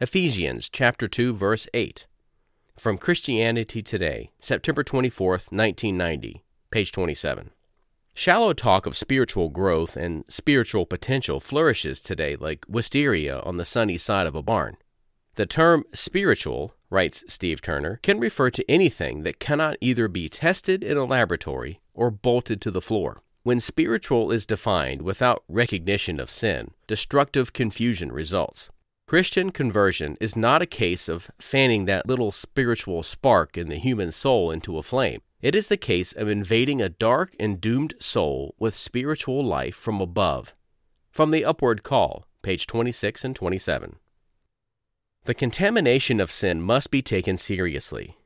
Ephesians 0.00 0.68
chapter 0.70 1.06
2 1.06 1.34
verse 1.34 1.68
8. 1.74 2.06
From 2.76 2.98
Christianity 2.98 3.82
Today, 3.82 4.32
September 4.40 4.82
24th, 4.82 5.52
1990, 5.52 6.42
page 6.72 6.90
27. 6.90 7.50
Shallow 8.14 8.52
talk 8.52 8.84
of 8.84 8.96
spiritual 8.96 9.48
growth 9.48 9.96
and 9.96 10.24
spiritual 10.28 10.84
potential 10.84 11.38
flourishes 11.38 12.00
today 12.00 12.34
like 12.34 12.66
wisteria 12.68 13.38
on 13.40 13.58
the 13.58 13.64
sunny 13.64 13.96
side 13.96 14.26
of 14.26 14.34
a 14.34 14.42
barn. 14.42 14.76
The 15.36 15.46
term 15.46 15.84
spiritual, 15.94 16.74
writes 16.90 17.22
Steve 17.28 17.62
Turner, 17.62 18.00
can 18.02 18.18
refer 18.18 18.50
to 18.50 18.68
anything 18.70 19.22
that 19.22 19.38
cannot 19.38 19.76
either 19.80 20.08
be 20.08 20.28
tested 20.28 20.82
in 20.82 20.96
a 20.96 21.04
laboratory 21.04 21.80
or 21.94 22.10
bolted 22.10 22.60
to 22.62 22.72
the 22.72 22.82
floor. 22.82 23.22
When 23.44 23.60
spiritual 23.60 24.32
is 24.32 24.46
defined 24.46 25.02
without 25.02 25.44
recognition 25.48 26.18
of 26.18 26.28
sin, 26.28 26.72
destructive 26.88 27.52
confusion 27.52 28.10
results. 28.10 28.68
Christian 29.06 29.50
conversion 29.50 30.16
is 30.18 30.34
not 30.34 30.62
a 30.62 30.66
case 30.66 31.10
of 31.10 31.30
fanning 31.38 31.84
that 31.84 32.08
little 32.08 32.32
spiritual 32.32 33.02
spark 33.02 33.58
in 33.58 33.68
the 33.68 33.76
human 33.76 34.10
soul 34.10 34.50
into 34.50 34.78
a 34.78 34.82
flame. 34.82 35.20
It 35.42 35.54
is 35.54 35.68
the 35.68 35.76
case 35.76 36.12
of 36.14 36.26
invading 36.26 36.80
a 36.80 36.88
dark 36.88 37.36
and 37.38 37.60
doomed 37.60 37.94
soul 38.00 38.54
with 38.58 38.74
spiritual 38.74 39.44
life 39.44 39.76
from 39.76 40.00
above. 40.00 40.54
From 41.10 41.32
the 41.32 41.44
Upward 41.44 41.82
Call, 41.82 42.26
page 42.40 42.66
26 42.66 43.24
and 43.24 43.36
27. 43.36 43.96
The 45.26 45.34
contamination 45.34 46.18
of 46.18 46.32
sin 46.32 46.62
must 46.62 46.90
be 46.90 47.02
taken 47.02 47.36
seriously. 47.36 48.16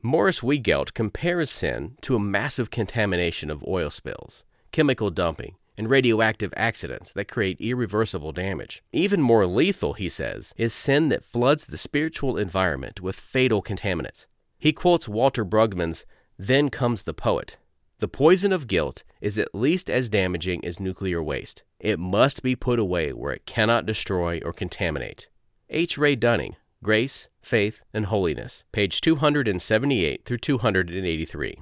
Morris 0.00 0.42
Weigelt 0.42 0.94
compares 0.94 1.50
sin 1.50 1.96
to 2.02 2.14
a 2.14 2.20
massive 2.20 2.70
contamination 2.70 3.50
of 3.50 3.64
oil 3.66 3.90
spills, 3.90 4.44
chemical 4.70 5.10
dumping, 5.10 5.56
and 5.76 5.88
radioactive 5.88 6.52
accidents 6.56 7.12
that 7.12 7.28
create 7.28 7.60
irreversible 7.60 8.32
damage. 8.32 8.82
Even 8.92 9.20
more 9.22 9.46
lethal, 9.46 9.94
he 9.94 10.08
says, 10.08 10.52
is 10.56 10.72
sin 10.72 11.08
that 11.08 11.24
floods 11.24 11.64
the 11.64 11.76
spiritual 11.76 12.36
environment 12.36 13.00
with 13.00 13.16
fatal 13.16 13.62
contaminants. 13.62 14.26
He 14.58 14.72
quotes 14.72 15.08
Walter 15.08 15.44
Brueggemann's 15.44 16.06
Then 16.38 16.70
Comes 16.70 17.02
the 17.02 17.14
Poet. 17.14 17.56
The 17.98 18.08
poison 18.08 18.52
of 18.52 18.66
guilt 18.66 19.04
is 19.20 19.38
at 19.38 19.54
least 19.54 19.88
as 19.88 20.10
damaging 20.10 20.64
as 20.64 20.80
nuclear 20.80 21.22
waste. 21.22 21.62
It 21.78 21.98
must 21.98 22.42
be 22.42 22.56
put 22.56 22.78
away 22.78 23.12
where 23.12 23.32
it 23.32 23.46
cannot 23.46 23.86
destroy 23.86 24.40
or 24.44 24.52
contaminate. 24.52 25.28
H. 25.70 25.96
Ray 25.96 26.16
Dunning, 26.16 26.56
Grace, 26.82 27.28
Faith, 27.40 27.82
and 27.94 28.06
Holiness, 28.06 28.64
page 28.72 29.00
278 29.00 30.24
through 30.24 30.38
283. 30.38 31.58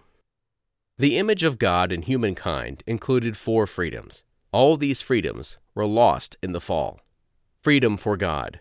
The 1.01 1.17
image 1.17 1.45
of 1.45 1.59
God 1.59 1.93
in 1.93 2.03
humankind 2.03 2.83
included 2.87 3.35
four 3.35 3.67
freedoms. 3.67 4.23
All 4.53 4.77
these 4.77 5.01
freedoms 5.01 5.57
were 5.75 5.87
lost 5.87 6.37
in 6.43 6.53
the 6.53 6.61
fall 6.61 7.01
freedom 7.63 7.97
for 7.97 8.19
God, 8.19 8.61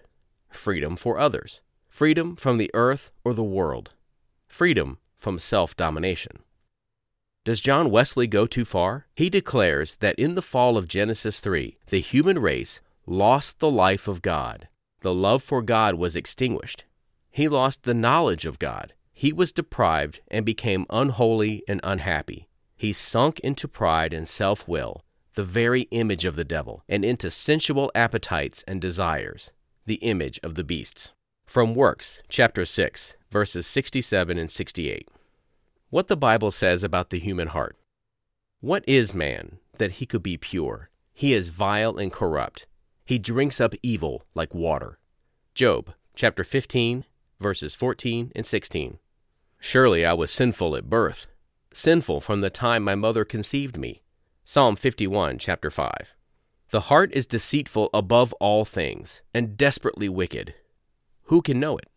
freedom 0.49 0.95
for 0.95 1.19
others, 1.19 1.60
freedom 1.89 2.38
from 2.38 2.58
the 2.58 2.71
earth 2.73 3.12
or 3.25 3.34
the 3.34 3.43
world, 3.43 3.89
freedom 4.47 4.99
from 5.17 5.38
self 5.38 5.75
domination. 5.75 6.39
Does 7.43 7.60
John 7.60 7.91
Wesley 7.91 8.25
go 8.25 8.47
too 8.47 8.63
far? 8.63 9.08
He 9.17 9.30
declares 9.30 9.97
that 9.97 10.17
in 10.17 10.36
the 10.36 10.41
fall 10.41 10.78
of 10.78 10.88
Genesis 10.88 11.41
3, 11.41 11.78
the 11.88 11.99
human 11.99 12.39
race 12.39 12.80
lost 13.06 13.60
the 13.60 13.69
life 13.69 14.08
of 14.08 14.21
God. 14.21 14.69
The 15.02 15.13
love 15.13 15.43
for 15.43 15.62
God 15.62 15.95
was 15.95 16.15
extinguished. 16.15 16.86
He 17.30 17.49
lost 17.49 17.84
the 17.84 17.93
knowledge 17.93 18.45
of 18.45 18.60
God. 18.60 18.93
He 19.19 19.34
was 19.34 19.51
deprived 19.51 20.21
and 20.29 20.45
became 20.45 20.86
unholy 20.89 21.62
and 21.67 21.82
unhappy. 21.84 22.47
He 22.77 22.93
sunk 22.93 23.41
into 23.41 23.67
pride 23.67 24.13
and 24.13 24.25
self 24.25 24.65
will, 24.65 25.03
the 25.34 25.43
very 25.43 25.89
image 25.91 26.23
of 26.23 26.38
the 26.38 26.45
devil, 26.45 26.86
and 26.88 27.03
into 27.03 27.29
sensual 27.29 27.91
appetites 27.93 28.63
and 28.65 28.79
desires, 28.79 29.51
the 29.86 29.95
image 29.95 30.39
of 30.41 30.55
the 30.55 30.63
beasts. 30.63 31.12
From 31.45 31.75
Works, 31.75 32.21
chapter 32.29 32.63
6, 32.63 33.17
verses 33.29 33.67
67 33.67 34.38
and 34.38 34.49
68. 34.49 35.10
What 35.89 36.08
the 36.08 36.15
Bible 36.15 36.49
says 36.49 36.82
about 36.82 37.10
the 37.10 37.19
human 37.19 37.49
heart. 37.49 37.75
What 38.62 38.86
is 38.88 39.13
man 39.13 39.60
that 39.79 39.95
he 39.99 40.05
could 40.05 40.23
be 40.23 40.38
pure? 40.38 40.91
He 41.13 41.34
is 41.34 41.49
vile 41.49 41.97
and 41.97 42.13
corrupt. 42.13 42.67
He 43.03 43.19
drinks 43.19 43.60
up 43.60 43.75
evil 43.84 44.23
like 44.34 44.55
water. 44.55 44.97
Job, 45.53 45.91
chapter 46.15 46.45
15, 46.45 47.03
verses 47.41 47.75
14 47.75 48.32
and 48.34 48.45
16. 48.45 48.97
Surely 49.60 50.06
I 50.06 50.13
was 50.13 50.32
sinful 50.32 50.76
at 50.76 50.89
birth, 50.89 51.28
sinful 51.74 52.22
from 52.22 52.41
the 52.41 52.50
time 52.50 52.84
my 52.84 52.95
mother 52.95 53.26
conceived 53.26 53.78
me. 53.78 54.02
Psalm 54.45 54.76
51, 54.76 55.38
chapter 55.38 55.69
5. 55.69 56.15
The 56.72 56.82
heart 56.82 57.12
is 57.13 57.28
deceitful 57.28 57.89
above 57.93 58.34
all 58.34 58.63
things, 58.63 59.22
and 59.34 59.58
desperately 59.58 60.08
wicked. 60.08 60.56
Who 61.24 61.41
can 61.41 61.60
know 61.60 61.78
it? 61.78 61.89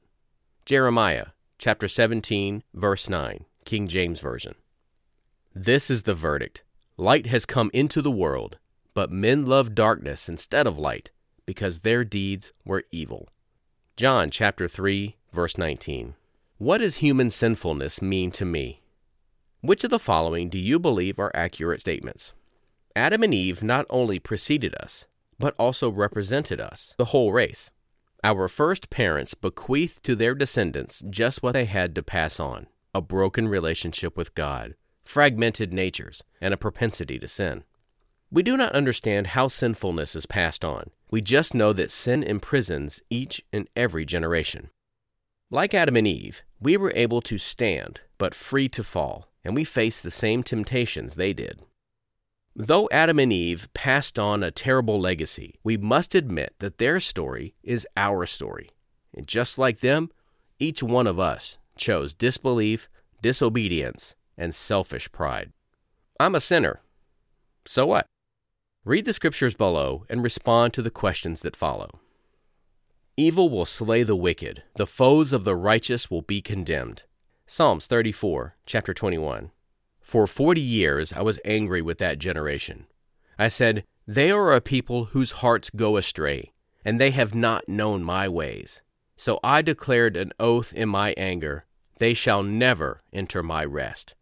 Jeremiah, 0.66 1.26
chapter 1.58 1.88
17, 1.88 2.62
verse 2.74 3.08
9, 3.08 3.44
King 3.64 3.88
James 3.88 4.20
Version. 4.20 4.54
This 5.54 5.90
is 5.90 6.02
the 6.02 6.14
verdict 6.14 6.62
Light 6.96 7.26
has 7.26 7.46
come 7.46 7.70
into 7.72 8.02
the 8.02 8.10
world, 8.10 8.58
but 8.92 9.10
men 9.10 9.46
love 9.46 9.74
darkness 9.74 10.28
instead 10.28 10.66
of 10.66 10.78
light, 10.78 11.10
because 11.46 11.80
their 11.80 12.04
deeds 12.04 12.52
were 12.64 12.84
evil. 12.90 13.28
John 13.96 14.30
chapter 14.30 14.68
3, 14.68 15.16
verse 15.32 15.56
19. 15.56 16.14
What 16.62 16.78
does 16.78 16.98
human 16.98 17.30
sinfulness 17.30 18.00
mean 18.00 18.30
to 18.30 18.44
me? 18.44 18.82
Which 19.62 19.82
of 19.82 19.90
the 19.90 19.98
following 19.98 20.48
do 20.48 20.58
you 20.58 20.78
believe 20.78 21.18
are 21.18 21.32
accurate 21.34 21.80
statements? 21.80 22.34
Adam 22.94 23.24
and 23.24 23.34
Eve 23.34 23.64
not 23.64 23.84
only 23.90 24.20
preceded 24.20 24.72
us, 24.76 25.06
but 25.40 25.56
also 25.58 25.90
represented 25.90 26.60
us, 26.60 26.94
the 26.98 27.06
whole 27.06 27.32
race. 27.32 27.72
Our 28.22 28.46
first 28.46 28.90
parents 28.90 29.34
bequeathed 29.34 30.04
to 30.04 30.14
their 30.14 30.36
descendants 30.36 31.02
just 31.10 31.42
what 31.42 31.54
they 31.54 31.64
had 31.64 31.96
to 31.96 32.02
pass 32.04 32.38
on 32.38 32.68
a 32.94 33.00
broken 33.00 33.48
relationship 33.48 34.16
with 34.16 34.36
God, 34.36 34.76
fragmented 35.02 35.72
natures, 35.72 36.22
and 36.40 36.54
a 36.54 36.56
propensity 36.56 37.18
to 37.18 37.26
sin. 37.26 37.64
We 38.30 38.44
do 38.44 38.56
not 38.56 38.72
understand 38.72 39.26
how 39.26 39.48
sinfulness 39.48 40.14
is 40.14 40.26
passed 40.26 40.64
on. 40.64 40.90
We 41.10 41.22
just 41.22 41.54
know 41.54 41.72
that 41.72 41.90
sin 41.90 42.22
imprisons 42.22 43.02
each 43.10 43.42
and 43.52 43.68
every 43.74 44.04
generation. 44.04 44.70
Like 45.50 45.74
Adam 45.74 45.96
and 45.96 46.06
Eve, 46.06 46.42
we 46.62 46.76
were 46.76 46.92
able 46.94 47.20
to 47.22 47.38
stand, 47.38 48.00
but 48.18 48.34
free 48.34 48.68
to 48.68 48.84
fall, 48.84 49.28
and 49.44 49.54
we 49.54 49.64
faced 49.64 50.02
the 50.02 50.10
same 50.10 50.44
temptations 50.44 51.16
they 51.16 51.32
did. 51.32 51.60
Though 52.54 52.88
Adam 52.92 53.18
and 53.18 53.32
Eve 53.32 53.68
passed 53.74 54.18
on 54.18 54.42
a 54.42 54.50
terrible 54.50 55.00
legacy, 55.00 55.58
we 55.64 55.76
must 55.76 56.14
admit 56.14 56.54
that 56.60 56.78
their 56.78 57.00
story 57.00 57.54
is 57.62 57.86
our 57.96 58.26
story. 58.26 58.70
And 59.12 59.26
just 59.26 59.58
like 59.58 59.80
them, 59.80 60.10
each 60.58 60.82
one 60.82 61.06
of 61.06 61.18
us 61.18 61.58
chose 61.76 62.14
disbelief, 62.14 62.88
disobedience, 63.20 64.14
and 64.38 64.54
selfish 64.54 65.10
pride. 65.10 65.52
I'm 66.20 66.34
a 66.34 66.40
sinner. 66.40 66.80
So 67.66 67.86
what? 67.86 68.06
Read 68.84 69.04
the 69.04 69.12
scriptures 69.12 69.54
below 69.54 70.04
and 70.08 70.22
respond 70.22 70.74
to 70.74 70.82
the 70.82 70.90
questions 70.90 71.40
that 71.40 71.56
follow. 71.56 72.00
Evil 73.16 73.50
will 73.50 73.66
slay 73.66 74.02
the 74.04 74.16
wicked, 74.16 74.62
the 74.76 74.86
foes 74.86 75.34
of 75.34 75.44
the 75.44 75.54
righteous 75.54 76.10
will 76.10 76.22
be 76.22 76.40
condemned. 76.40 77.02
Psalms 77.46 77.86
34, 77.86 78.56
chapter 78.64 78.94
21. 78.94 79.50
For 80.00 80.26
forty 80.26 80.62
years 80.62 81.12
I 81.12 81.20
was 81.20 81.38
angry 81.44 81.82
with 81.82 81.98
that 81.98 82.18
generation. 82.18 82.86
I 83.38 83.48
said, 83.48 83.84
They 84.06 84.30
are 84.30 84.54
a 84.54 84.62
people 84.62 85.06
whose 85.06 85.32
hearts 85.32 85.68
go 85.68 85.98
astray, 85.98 86.52
and 86.86 86.98
they 86.98 87.10
have 87.10 87.34
not 87.34 87.68
known 87.68 88.02
my 88.02 88.30
ways. 88.30 88.80
So 89.18 89.38
I 89.44 89.60
declared 89.60 90.16
an 90.16 90.32
oath 90.40 90.72
in 90.72 90.88
my 90.88 91.12
anger, 91.18 91.66
They 91.98 92.14
shall 92.14 92.42
never 92.42 93.02
enter 93.12 93.42
my 93.42 93.62
rest. 93.62 94.14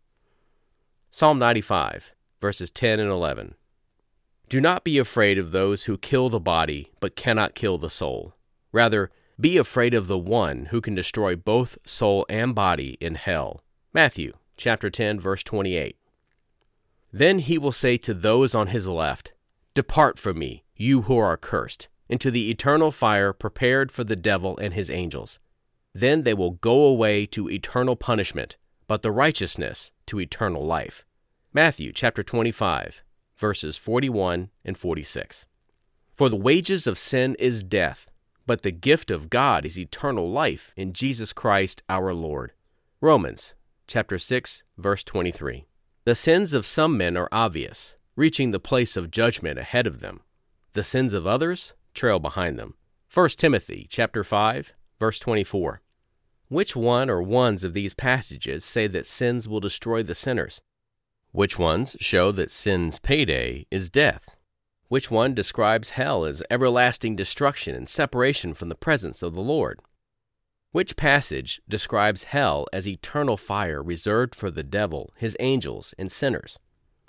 Psalm 1.12 1.38
95, 1.38 2.10
verses 2.40 2.72
10 2.72 2.98
and 2.98 3.08
11. 3.08 3.54
Do 4.48 4.60
not 4.60 4.82
be 4.82 4.98
afraid 4.98 5.38
of 5.38 5.52
those 5.52 5.84
who 5.84 5.96
kill 5.96 6.28
the 6.28 6.40
body, 6.40 6.90
but 6.98 7.14
cannot 7.14 7.54
kill 7.54 7.78
the 7.78 7.88
soul 7.88 8.34
Rather, 8.72 9.10
be 9.38 9.56
afraid 9.56 9.94
of 9.94 10.06
the 10.06 10.18
one 10.18 10.66
who 10.66 10.80
can 10.80 10.94
destroy 10.94 11.34
both 11.34 11.78
soul 11.84 12.26
and 12.28 12.54
body 12.54 12.98
in 13.00 13.14
hell. 13.14 13.62
Matthew 13.92 14.34
chapter 14.56 14.90
10 14.90 15.18
verse 15.18 15.42
28. 15.42 15.96
Then 17.12 17.38
he 17.38 17.56
will 17.58 17.72
say 17.72 17.96
to 17.96 18.12
those 18.12 18.54
on 18.54 18.68
his 18.68 18.86
left, 18.86 19.32
Depart 19.74 20.18
from 20.18 20.38
me, 20.38 20.64
you 20.76 21.02
who 21.02 21.16
are 21.16 21.36
cursed, 21.36 21.88
into 22.08 22.30
the 22.30 22.50
eternal 22.50 22.90
fire 22.90 23.32
prepared 23.32 23.90
for 23.90 24.04
the 24.04 24.16
devil 24.16 24.58
and 24.58 24.74
his 24.74 24.90
angels. 24.90 25.38
Then 25.94 26.22
they 26.22 26.34
will 26.34 26.52
go 26.52 26.82
away 26.82 27.26
to 27.26 27.50
eternal 27.50 27.96
punishment, 27.96 28.56
but 28.86 29.02
the 29.02 29.10
righteousness 29.10 29.90
to 30.06 30.20
eternal 30.20 30.64
life. 30.64 31.04
Matthew 31.52 31.92
chapter 31.92 32.22
25 32.22 33.02
verses 33.38 33.78
41 33.78 34.50
and 34.66 34.76
46. 34.76 35.46
For 36.12 36.28
the 36.28 36.36
wages 36.36 36.86
of 36.86 36.98
sin 36.98 37.34
is 37.36 37.64
death 37.64 38.09
but 38.50 38.62
the 38.62 38.72
gift 38.72 39.12
of 39.12 39.30
God 39.30 39.64
is 39.64 39.78
eternal 39.78 40.28
life 40.28 40.72
in 40.76 40.92
Jesus 40.92 41.32
Christ 41.32 41.84
our 41.88 42.12
Lord. 42.12 42.50
Romans 43.00 43.54
chapter 43.86 44.18
6 44.18 44.64
verse 44.76 45.04
23. 45.04 45.66
The 46.04 46.16
sins 46.16 46.52
of 46.52 46.66
some 46.66 46.96
men 46.96 47.16
are 47.16 47.28
obvious, 47.30 47.94
reaching 48.16 48.50
the 48.50 48.58
place 48.58 48.96
of 48.96 49.12
judgment 49.12 49.56
ahead 49.56 49.86
of 49.86 50.00
them. 50.00 50.22
The 50.72 50.82
sins 50.82 51.14
of 51.14 51.28
others 51.28 51.74
trail 51.94 52.18
behind 52.18 52.58
them. 52.58 52.74
1 53.14 53.28
Timothy 53.38 53.86
chapter 53.88 54.24
5 54.24 54.74
verse 54.98 55.20
24. 55.20 55.80
Which 56.48 56.74
one 56.74 57.08
or 57.08 57.22
ones 57.22 57.62
of 57.62 57.72
these 57.72 57.94
passages 57.94 58.64
say 58.64 58.88
that 58.88 59.06
sins 59.06 59.46
will 59.46 59.60
destroy 59.60 60.02
the 60.02 60.16
sinners? 60.16 60.60
Which 61.30 61.56
ones 61.56 61.94
show 62.00 62.32
that 62.32 62.50
sin's 62.50 62.98
payday 62.98 63.68
is 63.70 63.90
death? 63.90 64.34
Which 64.90 65.08
one 65.08 65.34
describes 65.34 65.90
hell 65.90 66.24
as 66.24 66.42
everlasting 66.50 67.14
destruction 67.14 67.76
and 67.76 67.88
separation 67.88 68.54
from 68.54 68.70
the 68.70 68.74
presence 68.74 69.22
of 69.22 69.34
the 69.34 69.40
Lord? 69.40 69.78
Which 70.72 70.96
passage 70.96 71.62
describes 71.68 72.24
hell 72.24 72.66
as 72.72 72.88
eternal 72.88 73.36
fire 73.36 73.84
reserved 73.84 74.34
for 74.34 74.50
the 74.50 74.64
devil, 74.64 75.12
his 75.16 75.36
angels, 75.38 75.94
and 75.96 76.10
sinners? 76.10 76.58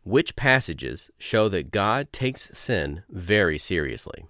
Which 0.04 0.36
passages 0.36 1.10
show 1.17 1.50
that 1.50 1.72
God 1.72 2.13
takes 2.13 2.56
sin 2.56 3.02
very 3.10 3.58
seriously? 3.58 4.28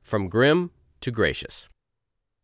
From 0.00 0.28
grim 0.28 0.70
to 1.00 1.10
gracious. 1.10 1.68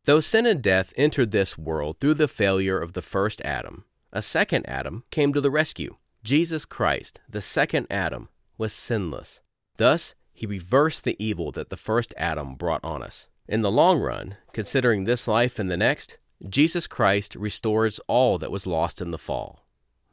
Though 0.04 0.18
sin 0.18 0.46
and 0.46 0.60
death 0.60 0.92
entered 0.96 1.30
this 1.30 1.56
world 1.56 2.00
through 2.00 2.14
the 2.14 2.26
failure 2.26 2.80
of 2.80 2.94
the 2.94 3.02
first 3.02 3.40
Adam, 3.42 3.84
a 4.12 4.22
second 4.22 4.68
Adam 4.68 5.04
came 5.12 5.32
to 5.32 5.40
the 5.40 5.52
rescue. 5.52 5.94
Jesus 6.24 6.64
Christ, 6.64 7.20
the 7.28 7.40
second 7.40 7.86
Adam, 7.88 8.30
was 8.56 8.72
sinless. 8.72 9.42
Thus, 9.78 10.14
he 10.32 10.46
reversed 10.46 11.04
the 11.04 11.16
evil 11.18 11.50
that 11.52 11.70
the 11.70 11.76
first 11.76 12.12
Adam 12.16 12.54
brought 12.54 12.84
on 12.84 13.02
us. 13.02 13.28
In 13.48 13.62
the 13.62 13.70
long 13.70 13.98
run, 13.98 14.36
considering 14.52 15.04
this 15.04 15.26
life 15.26 15.58
and 15.58 15.70
the 15.70 15.76
next, 15.76 16.18
Jesus 16.46 16.86
Christ 16.86 17.34
restores 17.34 17.98
all 18.06 18.38
that 18.38 18.52
was 18.52 18.66
lost 18.66 19.00
in 19.00 19.10
the 19.10 19.18
fall, 19.18 19.64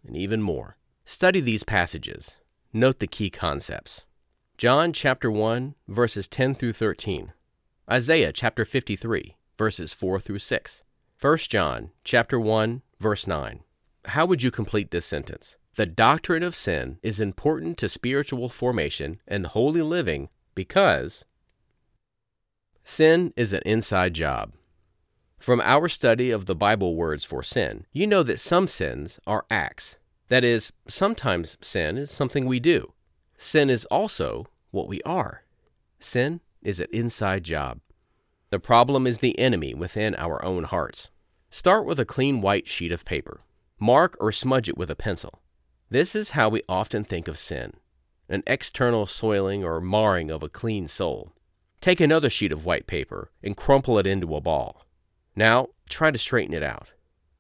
and 0.08 0.15
even 0.15 0.41
more. 0.41 0.78
Study 1.04 1.41
these 1.41 1.63
passages. 1.63 2.38
Note 2.73 2.99
the 2.99 3.08
key 3.08 3.30
concepts. 3.30 4.04
John 4.58 4.93
chapter 4.93 5.30
1 5.30 5.75
verses 5.88 6.28
10 6.28 6.56
through 6.56 6.73
13. 6.73 7.34
Isaiah 7.91 8.32
chapter 8.32 8.65
53 8.65 9.36
verses 9.58 9.93
4 9.93 10.19
through 10.19 10.39
6. 10.39 10.84
1 11.19 11.38
John 11.38 11.91
chapter 12.04 12.39
1 12.39 12.82
verse 12.99 13.28
9. 13.28 13.63
How 14.06 14.25
would 14.25 14.41
you 14.41 14.51
complete 14.51 14.91
this 14.91 15.06
sentence? 15.06 15.58
The 15.75 15.85
doctrine 15.85 16.41
of 16.41 16.55
sin 16.55 16.99
is 17.03 17.19
important 17.19 17.77
to 17.79 17.89
spiritual 17.89 18.47
formation 18.47 19.19
and 19.27 19.45
holy 19.45 19.81
living 19.81 20.29
because 20.53 21.25
sin 22.81 23.33
is 23.35 23.51
an 23.51 23.61
inside 23.65 24.13
job. 24.13 24.53
From 25.38 25.59
our 25.59 25.89
study 25.89 26.31
of 26.31 26.45
the 26.45 26.55
Bible 26.55 26.95
words 26.95 27.25
for 27.25 27.43
sin, 27.43 27.85
you 27.91 28.07
know 28.07 28.23
that 28.23 28.39
some 28.39 28.69
sins 28.69 29.19
are 29.27 29.45
acts. 29.51 29.97
That 30.29 30.45
is, 30.45 30.71
sometimes 30.88 31.57
sin 31.61 31.97
is 31.97 32.09
something 32.09 32.45
we 32.45 32.61
do. 32.61 32.93
Sin 33.38 33.69
is 33.69 33.83
also 33.85 34.47
what 34.71 34.88
we 34.88 35.01
are. 35.01 35.43
Sin 35.99 36.39
is 36.61 36.79
an 36.79 36.88
inside 36.93 37.43
job. 37.43 37.81
The 38.49 38.59
problem 38.59 39.05
is 39.05 39.17
the 39.17 39.38
enemy 39.38 39.73
within 39.73 40.15
our 40.15 40.43
own 40.43 40.63
hearts. 40.63 41.09
Start 41.49 41.85
with 41.85 41.99
a 41.99 42.05
clean 42.05 42.39
white 42.39 42.65
sheet 42.65 42.93
of 42.93 43.03
paper. 43.03 43.41
Mark 43.77 44.15
or 44.21 44.31
smudge 44.31 44.69
it 44.69 44.77
with 44.77 44.89
a 44.89 44.95
pencil. 44.95 45.41
This 45.95 46.13
is 46.13 46.31
how 46.31 46.49
we 46.49 46.62
often 46.67 47.05
think 47.05 47.29
of 47.29 47.39
sin 47.39 47.71
an 48.27 48.43
external 48.45 49.05
soiling 49.05 49.63
or 49.63 49.79
marring 49.79 50.29
of 50.29 50.43
a 50.43 50.49
clean 50.49 50.89
soul. 50.89 51.31
Take 51.79 52.01
another 52.01 52.29
sheet 52.29 52.51
of 52.51 52.65
white 52.65 52.86
paper 52.86 53.31
and 53.41 53.55
crumple 53.55 53.97
it 53.97 54.05
into 54.05 54.36
a 54.36 54.41
ball. 54.41 54.86
Now, 55.38 55.69
try 55.88 56.12
to 56.12 56.17
straighten 56.17 56.53
it 56.53 56.63
out. 56.63 56.89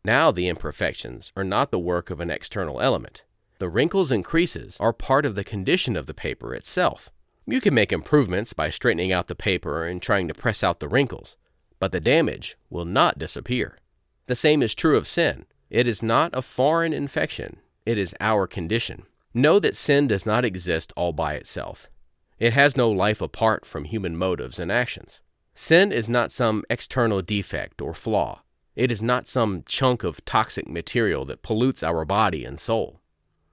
Now, 0.05 0.31
the 0.31 0.47
imperfections 0.47 1.33
are 1.35 1.43
not 1.43 1.69
the 1.69 1.77
work 1.77 2.09
of 2.09 2.21
an 2.21 2.31
external 2.31 2.79
element. 2.79 3.25
The 3.59 3.67
wrinkles 3.67 4.09
and 4.09 4.23
creases 4.23 4.77
are 4.79 4.93
part 4.93 5.25
of 5.25 5.35
the 5.35 5.43
condition 5.43 5.97
of 5.97 6.05
the 6.05 6.13
paper 6.13 6.55
itself. 6.55 7.09
You 7.45 7.59
can 7.59 7.73
make 7.73 7.91
improvements 7.91 8.53
by 8.53 8.69
straightening 8.69 9.11
out 9.11 9.27
the 9.27 9.35
paper 9.35 9.85
and 9.85 10.01
trying 10.01 10.29
to 10.29 10.33
press 10.33 10.63
out 10.63 10.79
the 10.79 10.87
wrinkles, 10.87 11.35
but 11.77 11.91
the 11.91 11.99
damage 11.99 12.55
will 12.69 12.85
not 12.85 13.19
disappear. 13.19 13.79
The 14.27 14.35
same 14.35 14.63
is 14.63 14.73
true 14.73 14.95
of 14.95 15.09
sin. 15.09 15.45
It 15.69 15.87
is 15.87 16.01
not 16.01 16.29
a 16.33 16.41
foreign 16.41 16.93
infection, 16.93 17.57
it 17.85 17.97
is 17.97 18.15
our 18.19 18.47
condition. 18.47 19.03
Know 19.33 19.59
that 19.59 19.75
sin 19.75 20.07
does 20.07 20.25
not 20.25 20.45
exist 20.45 20.93
all 20.95 21.13
by 21.13 21.33
itself. 21.33 21.89
It 22.39 22.53
has 22.53 22.75
no 22.75 22.89
life 22.89 23.21
apart 23.21 23.65
from 23.65 23.85
human 23.85 24.17
motives 24.17 24.59
and 24.59 24.71
actions. 24.71 25.21
Sin 25.53 25.91
is 25.91 26.09
not 26.09 26.31
some 26.31 26.63
external 26.69 27.21
defect 27.21 27.81
or 27.81 27.93
flaw. 27.93 28.41
It 28.75 28.91
is 28.91 29.01
not 29.01 29.27
some 29.27 29.63
chunk 29.65 30.03
of 30.03 30.23
toxic 30.25 30.67
material 30.67 31.23
that 31.25 31.43
pollutes 31.43 31.81
our 31.81 32.03
body 32.03 32.43
and 32.43 32.59
soul. 32.59 32.99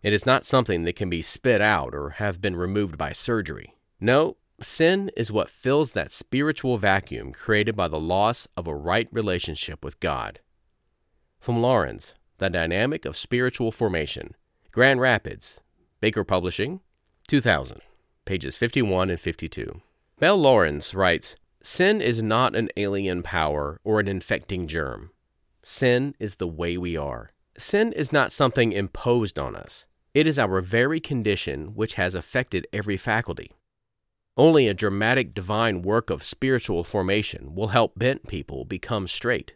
It 0.02 0.12
is 0.12 0.26
not 0.26 0.44
something 0.44 0.82
that 0.82 0.96
can 0.96 1.08
be 1.08 1.22
spit 1.22 1.60
out 1.60 1.94
or 1.94 2.10
have 2.10 2.40
been 2.40 2.56
removed 2.56 2.98
by 2.98 3.12
surgery. 3.12 3.76
No, 4.00 4.36
sin 4.60 5.12
is 5.16 5.30
what 5.30 5.48
fills 5.48 5.92
that 5.92 6.10
spiritual 6.10 6.76
vacuum 6.76 7.32
created 7.32 7.76
by 7.76 7.86
the 7.86 8.00
loss 8.00 8.48
of 8.56 8.66
a 8.66 8.74
right 8.74 9.08
relationship 9.12 9.84
with 9.84 10.00
God. 10.00 10.40
From 11.38 11.58
Lawrenz, 11.58 12.14
The 12.42 12.50
Dynamic 12.50 13.04
of 13.04 13.16
Spiritual 13.16 13.70
Formation, 13.70 14.34
Grand 14.72 15.00
Rapids, 15.00 15.60
Baker 16.00 16.24
Publishing, 16.24 16.80
2000, 17.28 17.80
pages 18.24 18.56
51 18.56 19.10
and 19.10 19.20
52. 19.20 19.80
Mel 20.20 20.40
Lawrenz 20.40 20.92
writes 20.92 21.36
Sin 21.62 22.00
is 22.00 22.20
not 22.20 22.56
an 22.56 22.68
alien 22.76 23.22
power 23.22 23.78
or 23.84 24.00
an 24.00 24.08
infecting 24.08 24.66
germ. 24.66 25.12
Sin 25.62 26.16
is 26.18 26.34
the 26.34 26.48
way 26.48 26.76
we 26.76 26.96
are. 26.96 27.30
Sin 27.56 27.92
is 27.92 28.12
not 28.12 28.32
something 28.32 28.72
imposed 28.72 29.38
on 29.38 29.54
us. 29.54 29.86
It 30.12 30.26
is 30.26 30.36
our 30.36 30.60
very 30.60 30.98
condition 30.98 31.76
which 31.76 31.94
has 31.94 32.16
affected 32.16 32.66
every 32.72 32.96
faculty. 32.96 33.52
Only 34.36 34.66
a 34.66 34.74
dramatic 34.74 35.32
divine 35.32 35.80
work 35.80 36.10
of 36.10 36.24
spiritual 36.24 36.82
formation 36.82 37.54
will 37.54 37.68
help 37.68 37.96
bent 37.96 38.26
people 38.26 38.64
become 38.64 39.06
straight. 39.06 39.52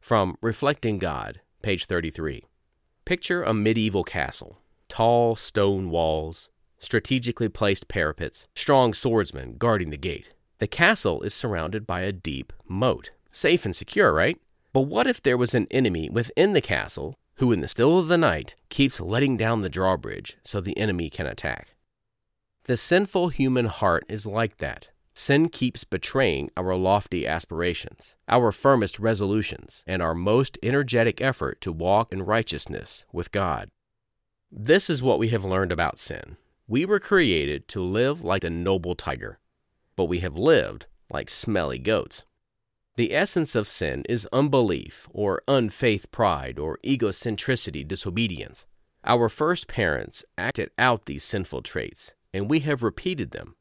From 0.00 0.36
Reflecting 0.40 1.00
God, 1.00 1.40
page 1.62 1.86
33. 1.86 2.44
Picture 3.04 3.42
a 3.42 3.54
medieval 3.54 4.04
castle. 4.04 4.58
Tall 4.88 5.36
stone 5.36 5.90
walls, 5.90 6.48
strategically 6.78 7.48
placed 7.48 7.88
parapets, 7.88 8.48
strong 8.54 8.92
swordsmen 8.94 9.56
guarding 9.56 9.90
the 9.90 9.96
gate. 9.96 10.32
The 10.58 10.66
castle 10.66 11.22
is 11.22 11.34
surrounded 11.34 11.86
by 11.86 12.00
a 12.00 12.12
deep 12.12 12.52
moat. 12.66 13.10
Safe 13.32 13.64
and 13.64 13.74
secure, 13.74 14.12
right? 14.12 14.38
But 14.72 14.82
what 14.82 15.06
if 15.06 15.22
there 15.22 15.36
was 15.36 15.54
an 15.54 15.66
enemy 15.70 16.10
within 16.10 16.52
the 16.52 16.60
castle 16.60 17.16
who, 17.36 17.52
in 17.52 17.60
the 17.60 17.68
still 17.68 17.98
of 17.98 18.08
the 18.08 18.18
night, 18.18 18.56
keeps 18.68 19.00
letting 19.00 19.36
down 19.36 19.62
the 19.62 19.68
drawbridge 19.68 20.36
so 20.44 20.60
the 20.60 20.76
enemy 20.76 21.10
can 21.10 21.26
attack? 21.26 21.74
The 22.64 22.76
sinful 22.76 23.30
human 23.30 23.66
heart 23.66 24.04
is 24.08 24.26
like 24.26 24.58
that. 24.58 24.88
Sin 25.22 25.50
keeps 25.50 25.84
betraying 25.84 26.50
our 26.56 26.74
lofty 26.74 27.26
aspirations, 27.26 28.16
our 28.26 28.50
firmest 28.50 28.98
resolutions, 28.98 29.84
and 29.86 30.00
our 30.00 30.14
most 30.14 30.56
energetic 30.62 31.20
effort 31.20 31.60
to 31.60 31.70
walk 31.70 32.10
in 32.10 32.22
righteousness 32.22 33.04
with 33.12 33.30
God. 33.30 33.68
This 34.50 34.88
is 34.88 35.02
what 35.02 35.18
we 35.18 35.28
have 35.28 35.44
learned 35.44 35.72
about 35.72 35.98
sin. 35.98 36.38
We 36.66 36.86
were 36.86 36.98
created 36.98 37.68
to 37.68 37.82
live 37.82 38.24
like 38.24 38.44
a 38.44 38.48
noble 38.48 38.94
tiger, 38.94 39.38
but 39.94 40.06
we 40.06 40.20
have 40.20 40.38
lived 40.38 40.86
like 41.10 41.28
smelly 41.28 41.78
goats. 41.78 42.24
The 42.96 43.14
essence 43.14 43.54
of 43.54 43.68
sin 43.68 44.04
is 44.08 44.26
unbelief 44.32 45.06
or 45.12 45.42
unfaith 45.46 46.10
pride 46.10 46.58
or 46.58 46.78
egocentricity 46.82 47.86
disobedience. 47.86 48.64
Our 49.04 49.28
first 49.28 49.68
parents 49.68 50.24
acted 50.38 50.70
out 50.78 51.04
these 51.04 51.24
sinful 51.24 51.60
traits, 51.60 52.14
and 52.32 52.48
we 52.48 52.60
have 52.60 52.82
repeated 52.82 53.32
them, 53.32 53.56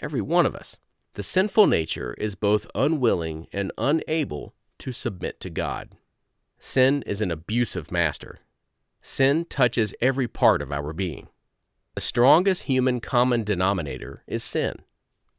every 0.00 0.20
one 0.20 0.44
of 0.44 0.56
us. 0.56 0.76
The 1.14 1.22
sinful 1.22 1.68
nature 1.68 2.14
is 2.18 2.34
both 2.34 2.66
unwilling 2.74 3.46
and 3.52 3.70
unable 3.78 4.52
to 4.78 4.90
submit 4.90 5.38
to 5.40 5.50
God. 5.50 5.90
Sin 6.58 7.02
is 7.06 7.20
an 7.20 7.30
abusive 7.30 7.92
master. 7.92 8.40
Sin 9.00 9.44
touches 9.44 9.94
every 10.00 10.26
part 10.26 10.60
of 10.60 10.72
our 10.72 10.92
being. 10.92 11.28
The 11.94 12.00
strongest 12.00 12.64
human 12.64 13.00
common 13.00 13.44
denominator 13.44 14.24
is 14.26 14.42
sin. 14.42 14.76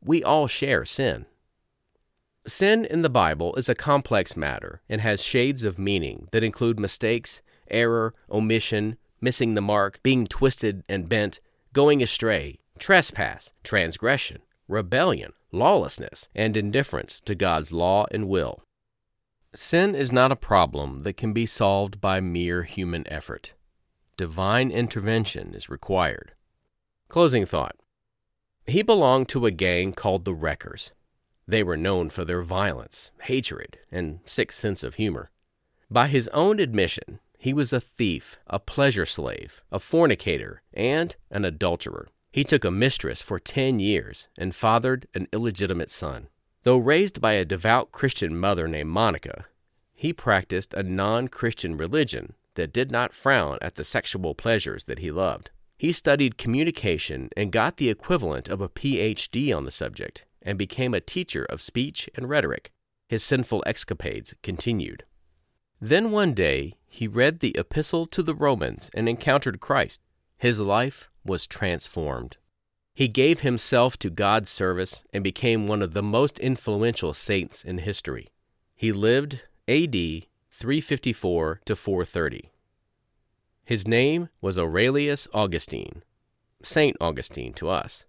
We 0.01 0.23
all 0.23 0.47
share 0.47 0.85
sin. 0.85 1.25
Sin 2.47 2.85
in 2.85 3.01
the 3.01 3.09
Bible 3.09 3.53
is 3.55 3.67
a 3.67 3.75
complex 3.75 4.37
matter 4.37 4.81
and 4.87 5.01
has 5.01 5.21
shades 5.21 5.65
of 5.65 5.77
meaning 5.77 6.29
that 6.31 6.43
include 6.43 6.79
mistakes, 6.79 7.41
error, 7.69 8.13
omission, 8.31 8.97
missing 9.19 9.55
the 9.55 9.61
mark, 9.61 10.01
being 10.03 10.25
twisted 10.27 10.83
and 10.87 11.09
bent, 11.09 11.41
going 11.73 12.01
astray, 12.01 12.59
trespass, 12.79 13.51
transgression, 13.63 14.41
rebellion, 14.69 15.33
lawlessness, 15.55 16.27
and 16.35 16.55
indifference 16.55 17.19
to 17.21 17.33
God's 17.33 17.71
law 17.71 18.05
and 18.11 18.27
will. 18.27 18.61
Sin 19.55 19.95
is 19.95 20.11
not 20.11 20.31
a 20.31 20.35
problem 20.35 20.99
that 20.99 21.17
can 21.17 21.31
be 21.33 21.45
solved 21.45 22.01
by 22.01 22.19
mere 22.19 22.63
human 22.63 23.07
effort. 23.07 23.53
Divine 24.17 24.69
intervention 24.69 25.53
is 25.53 25.69
required. 25.69 26.33
Closing 27.07 27.45
thought. 27.45 27.75
He 28.67 28.81
belonged 28.81 29.29
to 29.29 29.45
a 29.45 29.51
gang 29.51 29.93
called 29.93 30.25
the 30.25 30.33
Wreckers. 30.33 30.91
They 31.47 31.63
were 31.63 31.77
known 31.77 32.09
for 32.09 32.25
their 32.25 32.41
violence, 32.41 33.11
hatred, 33.21 33.77
and 33.91 34.19
sick 34.25 34.51
sense 34.51 34.83
of 34.83 34.95
humor. 34.95 35.31
By 35.89 36.07
his 36.07 36.27
own 36.29 36.59
admission, 36.59 37.19
he 37.37 37.53
was 37.53 37.71
a 37.71 37.79
thief, 37.79 38.39
a 38.47 38.59
pleasure 38.59 39.05
slave, 39.05 39.61
a 39.71 39.79
fornicator, 39.79 40.63
and 40.73 41.15
an 41.29 41.45
adulterer. 41.45 42.07
He 42.35 42.43
took 42.43 42.65
a 42.65 42.69
mistress 42.69 43.21
for 43.21 43.39
10 43.39 43.79
years 43.79 44.27
and 44.37 44.53
fathered 44.53 45.07
an 45.15 45.29
illegitimate 45.31 45.89
son. 45.89 46.27
Though 46.63 46.75
raised 46.75 47.21
by 47.21 47.31
a 47.31 47.45
devout 47.45 47.93
Christian 47.93 48.37
mother 48.37 48.67
named 48.67 48.89
Monica, 48.89 49.45
he 49.93 50.11
practiced 50.11 50.73
a 50.73 50.83
non 50.83 51.29
Christian 51.29 51.77
religion 51.77 52.33
that 52.55 52.73
did 52.73 52.91
not 52.91 53.13
frown 53.13 53.57
at 53.61 53.75
the 53.75 53.85
sexual 53.85 54.35
pleasures 54.35 54.83
that 54.83 54.99
he 54.99 55.11
loved. 55.11 55.51
He 55.77 55.93
studied 55.93 56.37
communication 56.37 57.29
and 57.37 57.53
got 57.53 57.77
the 57.77 57.89
equivalent 57.89 58.49
of 58.49 58.59
a 58.59 58.67
PhD 58.67 59.55
on 59.55 59.63
the 59.63 59.71
subject 59.71 60.25
and 60.41 60.57
became 60.57 60.93
a 60.93 60.99
teacher 60.99 61.45
of 61.45 61.61
speech 61.61 62.09
and 62.15 62.27
rhetoric. 62.27 62.73
His 63.07 63.23
sinful 63.23 63.63
escapades 63.65 64.33
continued. 64.43 65.05
Then 65.79 66.11
one 66.11 66.33
day 66.33 66.73
he 66.85 67.07
read 67.07 67.39
the 67.39 67.57
Epistle 67.57 68.05
to 68.07 68.21
the 68.21 68.35
Romans 68.35 68.91
and 68.93 69.07
encountered 69.07 69.61
Christ. 69.61 70.01
His 70.37 70.59
life 70.59 71.09
was 71.23 71.47
transformed. 71.47 72.37
He 72.93 73.07
gave 73.09 73.41
himself 73.41 73.97
to 73.97 74.09
God's 74.09 74.49
service 74.49 75.03
and 75.11 75.23
became 75.23 75.67
one 75.67 75.81
of 75.81 75.93
the 75.93 76.03
most 76.03 76.39
influential 76.39 77.13
saints 77.13 77.63
in 77.63 77.79
history. 77.79 78.29
He 78.73 78.91
lived 78.91 79.41
AD 79.67 79.91
354 80.51 81.61
to 81.65 81.75
430. 81.75 82.51
His 83.65 83.87
name 83.87 84.29
was 84.39 84.57
Aurelius 84.57 85.27
Augustine, 85.33 86.03
Saint 86.63 86.95
Augustine 87.01 87.53
to 87.53 87.67
us. 87.67 88.05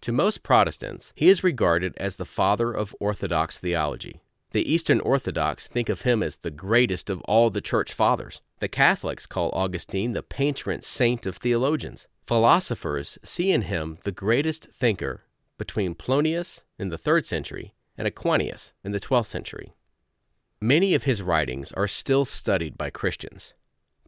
To 0.00 0.12
most 0.12 0.42
Protestants, 0.42 1.12
he 1.14 1.28
is 1.28 1.44
regarded 1.44 1.94
as 1.96 2.16
the 2.16 2.24
father 2.24 2.72
of 2.72 2.96
Orthodox 2.98 3.58
theology. 3.58 4.23
The 4.54 4.72
Eastern 4.72 5.00
Orthodox 5.00 5.66
think 5.66 5.88
of 5.88 6.02
him 6.02 6.22
as 6.22 6.36
the 6.36 6.50
greatest 6.52 7.10
of 7.10 7.20
all 7.22 7.50
the 7.50 7.60
church 7.60 7.92
fathers. 7.92 8.40
The 8.60 8.68
Catholics 8.68 9.26
call 9.26 9.50
Augustine 9.52 10.12
the 10.12 10.22
patron 10.22 10.80
saint 10.80 11.26
of 11.26 11.38
theologians. 11.38 12.06
Philosophers 12.24 13.18
see 13.24 13.50
in 13.50 13.62
him 13.62 13.98
the 14.04 14.12
greatest 14.12 14.68
thinker 14.72 15.22
between 15.58 15.96
Plotinus 15.96 16.62
in 16.78 16.90
the 16.90 16.96
3rd 16.96 17.24
century 17.24 17.74
and 17.98 18.06
Aquinas 18.06 18.74
in 18.84 18.92
the 18.92 19.00
12th 19.00 19.26
century. 19.26 19.74
Many 20.60 20.94
of 20.94 21.02
his 21.02 21.20
writings 21.20 21.72
are 21.72 21.88
still 21.88 22.24
studied 22.24 22.78
by 22.78 22.90
Christians. 22.90 23.54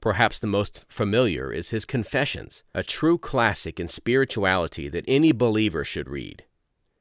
Perhaps 0.00 0.38
the 0.38 0.46
most 0.46 0.84
familiar 0.88 1.52
is 1.52 1.70
his 1.70 1.84
Confessions, 1.84 2.62
a 2.72 2.84
true 2.84 3.18
classic 3.18 3.80
in 3.80 3.88
spirituality 3.88 4.88
that 4.90 5.04
any 5.08 5.32
believer 5.32 5.82
should 5.84 6.08
read. 6.08 6.44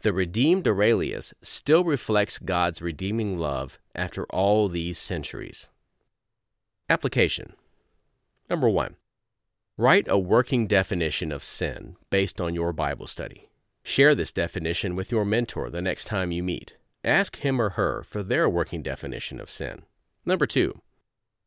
The 0.05 0.13
redeemed 0.13 0.67
Aurelius 0.67 1.33
still 1.41 1.83
reflects 1.83 2.37
God's 2.37 2.79
redeeming 2.79 3.39
love 3.39 3.79
after 3.95 4.25
all 4.25 4.69
these 4.69 4.99
centuries. 4.99 5.67
Application 6.87 7.55
Number 8.47 8.69
1. 8.69 8.97
Write 9.77 10.05
a 10.07 10.19
working 10.19 10.67
definition 10.67 11.31
of 11.31 11.43
sin 11.43 11.95
based 12.11 12.39
on 12.39 12.53
your 12.53 12.71
Bible 12.71 13.07
study. 13.07 13.49
Share 13.81 14.13
this 14.13 14.31
definition 14.31 14.95
with 14.95 15.11
your 15.11 15.25
mentor 15.25 15.71
the 15.71 15.81
next 15.81 16.05
time 16.05 16.31
you 16.31 16.43
meet. 16.43 16.77
Ask 17.03 17.37
him 17.37 17.59
or 17.59 17.69
her 17.69 18.03
for 18.03 18.21
their 18.21 18.47
working 18.47 18.83
definition 18.83 19.39
of 19.39 19.49
sin. 19.49 19.85
Number 20.23 20.45
two, 20.45 20.81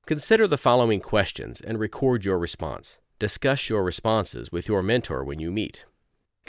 consider 0.04 0.48
the 0.48 0.58
following 0.58 0.98
questions 0.98 1.60
and 1.60 1.78
record 1.78 2.24
your 2.24 2.40
response. 2.40 2.98
Discuss 3.20 3.68
your 3.68 3.84
responses 3.84 4.50
with 4.50 4.66
your 4.66 4.82
mentor 4.82 5.22
when 5.22 5.38
you 5.38 5.52
meet. 5.52 5.84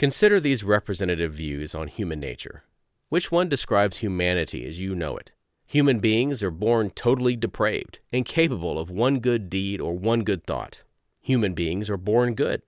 Consider 0.00 0.40
these 0.40 0.64
representative 0.64 1.34
views 1.34 1.74
on 1.74 1.86
human 1.86 2.18
nature. 2.18 2.62
Which 3.10 3.30
one 3.30 3.50
describes 3.50 3.98
humanity 3.98 4.66
as 4.66 4.80
you 4.80 4.94
know 4.94 5.18
it? 5.18 5.32
Human 5.66 5.98
beings 6.00 6.42
are 6.42 6.50
born 6.50 6.88
totally 6.88 7.36
depraved, 7.36 7.98
incapable 8.10 8.78
of 8.78 8.88
one 8.88 9.20
good 9.20 9.50
deed 9.50 9.78
or 9.78 9.92
one 9.92 10.24
good 10.24 10.46
thought. 10.46 10.78
Human 11.20 11.52
beings 11.52 11.90
are 11.90 11.98
born 11.98 12.34
good. 12.34 12.62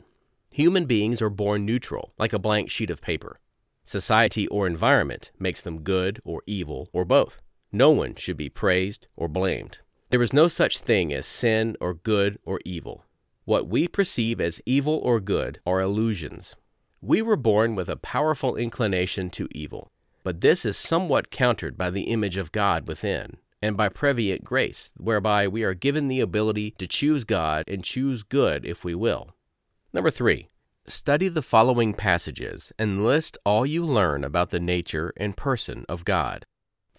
Human 0.51 0.85
beings 0.85 1.23
are 1.23 1.31
born 1.31 1.65
neutral, 1.65 2.13
like 2.19 2.35
a 2.35 2.39
blank 2.39 2.69
sheet 2.69 2.91
of 2.91 3.01
paper. 3.01 3.41
Society 3.83 4.47
or 4.49 4.67
environment 4.67 5.31
makes 5.39 5.63
them 5.63 5.81
good 5.81 6.21
or 6.27 6.43
evil 6.47 6.91
or 6.93 7.07
both. 7.07 7.41
No 7.73 7.89
one 7.89 8.15
should 8.15 8.37
be 8.37 8.51
praised 8.51 9.07
or 9.17 9.27
blamed. 9.27 9.79
There 10.11 10.21
is 10.21 10.35
no 10.35 10.49
such 10.49 10.81
thing 10.81 11.15
as 11.15 11.25
sin 11.25 11.79
or 11.81 11.95
good 11.95 12.39
or 12.45 12.61
evil. 12.67 13.07
What 13.47 13.69
we 13.69 13.89
perceive 13.89 14.39
as 14.39 14.61
evil 14.67 15.01
or 15.03 15.19
good 15.19 15.61
are 15.65 15.81
illusions. 15.81 16.57
We 17.05 17.21
were 17.21 17.35
born 17.35 17.75
with 17.75 17.89
a 17.89 17.97
powerful 17.97 18.55
inclination 18.55 19.29
to 19.31 19.49
evil. 19.51 19.91
But 20.23 20.41
this 20.41 20.65
is 20.65 20.77
somewhat 20.77 21.33
countered 21.33 21.77
by 21.77 21.91
the 21.91 22.03
image 22.03 22.37
of 22.37 22.53
God 22.53 22.87
within, 22.87 23.39
and 23.61 23.77
by 23.77 23.89
prevenient 23.89 24.45
grace, 24.45 24.93
whereby 24.97 25.49
we 25.49 25.65
are 25.65 25.75
given 25.75 26.07
the 26.07 26.21
ability 26.21 26.71
to 26.79 26.87
choose 26.87 27.25
God 27.25 27.65
and 27.67 27.83
choose 27.83 28.23
good 28.23 28.65
if 28.65 28.85
we 28.85 28.95
will. 28.95 29.35
Number 29.93 30.11
three, 30.13 30.47
study 30.87 31.27
the 31.27 31.43
following 31.43 31.93
passages 31.93 32.73
and 32.79 33.05
list 33.05 33.37
all 33.45 33.67
you 33.67 33.85
learn 33.85 34.23
about 34.23 34.51
the 34.51 34.61
nature 34.61 35.13
and 35.17 35.37
person 35.37 35.85
of 35.89 36.05
God. 36.05 36.47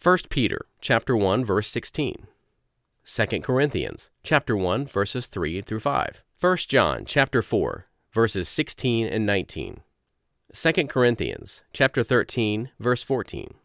1 0.02 0.18
Peter 0.30 0.66
chapter 0.82 1.16
1 1.16 1.46
verse 1.46 1.70
16. 1.70 2.28
2 3.06 3.26
Corinthians 3.39 4.10
chapter 4.22 4.58
1 4.58 4.86
verses 4.86 5.28
3 5.28 5.62
through 5.62 5.80
5. 5.80 6.24
1 6.42 6.58
John 6.68 7.06
chapter 7.06 7.42
4 7.42 7.88
verses 8.12 8.50
16 8.50 9.08
and 9.08 9.26
19. 9.26 9.80
2 10.56 10.72
Corinthians 10.86 11.63
chapter 11.74 12.04
13 12.04 12.70
verse 12.80 13.02
14, 13.02 13.56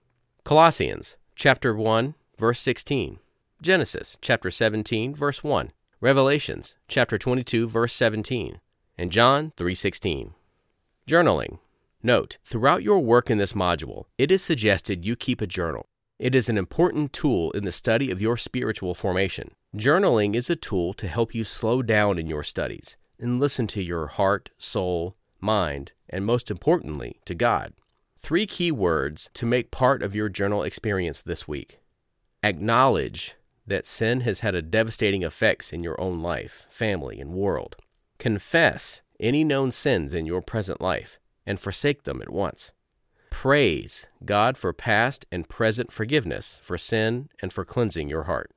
Colossians 0.42 1.18
chapter 1.36 1.74
1 1.76 2.14
verse 2.38 2.60
16, 2.60 3.18
Genesis 3.60 4.16
chapter 4.22 4.50
17 4.50 5.14
verse 5.14 5.44
1, 5.44 5.70
Revelations 6.00 6.76
chapter 6.88 7.18
22 7.18 7.68
verse 7.68 7.92
17, 7.92 8.60
and 8.96 9.12
John 9.12 9.52
3:16. 9.58 10.32
Journaling. 11.06 11.58
Note, 12.02 12.38
throughout 12.42 12.82
your 12.82 13.00
work 13.00 13.30
in 13.30 13.36
this 13.36 13.52
module, 13.52 14.06
it 14.16 14.30
is 14.30 14.42
suggested 14.42 15.04
you 15.04 15.14
keep 15.14 15.42
a 15.42 15.46
journal. 15.46 15.84
It 16.18 16.34
is 16.34 16.48
an 16.48 16.56
important 16.56 17.12
tool 17.12 17.50
in 17.50 17.64
the 17.64 17.70
study 17.70 18.10
of 18.10 18.22
your 18.22 18.38
spiritual 18.38 18.94
formation. 18.94 19.50
Journaling 19.76 20.34
is 20.34 20.48
a 20.48 20.56
tool 20.56 20.94
to 20.94 21.06
help 21.06 21.34
you 21.34 21.44
slow 21.44 21.82
down 21.82 22.18
in 22.18 22.28
your 22.28 22.42
studies 22.42 22.96
and 23.18 23.38
listen 23.38 23.66
to 23.66 23.82
your 23.82 24.06
heart, 24.06 24.48
soul, 24.56 25.16
mind, 25.38 25.92
and 26.08 26.24
most 26.24 26.50
importantly, 26.50 27.20
to 27.24 27.34
God. 27.34 27.72
Three 28.18 28.46
key 28.46 28.72
words 28.72 29.30
to 29.34 29.46
make 29.46 29.70
part 29.70 30.02
of 30.02 30.14
your 30.14 30.28
journal 30.28 30.62
experience 30.62 31.22
this 31.22 31.46
week. 31.46 31.78
Acknowledge 32.42 33.34
that 33.66 33.86
sin 33.86 34.20
has 34.22 34.40
had 34.40 34.54
a 34.54 34.62
devastating 34.62 35.22
effects 35.22 35.72
in 35.72 35.82
your 35.82 36.00
own 36.00 36.20
life, 36.20 36.66
family, 36.68 37.20
and 37.20 37.32
world. 37.32 37.76
Confess 38.18 39.02
any 39.20 39.44
known 39.44 39.70
sins 39.70 40.14
in 40.14 40.26
your 40.26 40.40
present 40.40 40.80
life 40.80 41.18
and 41.46 41.60
forsake 41.60 42.04
them 42.04 42.20
at 42.22 42.30
once. 42.30 42.72
Praise 43.30 44.06
God 44.24 44.56
for 44.56 44.72
past 44.72 45.26
and 45.30 45.48
present 45.48 45.92
forgiveness 45.92 46.60
for 46.62 46.76
sin 46.76 47.28
and 47.40 47.52
for 47.52 47.64
cleansing 47.64 48.08
your 48.08 48.24
heart. 48.24 48.50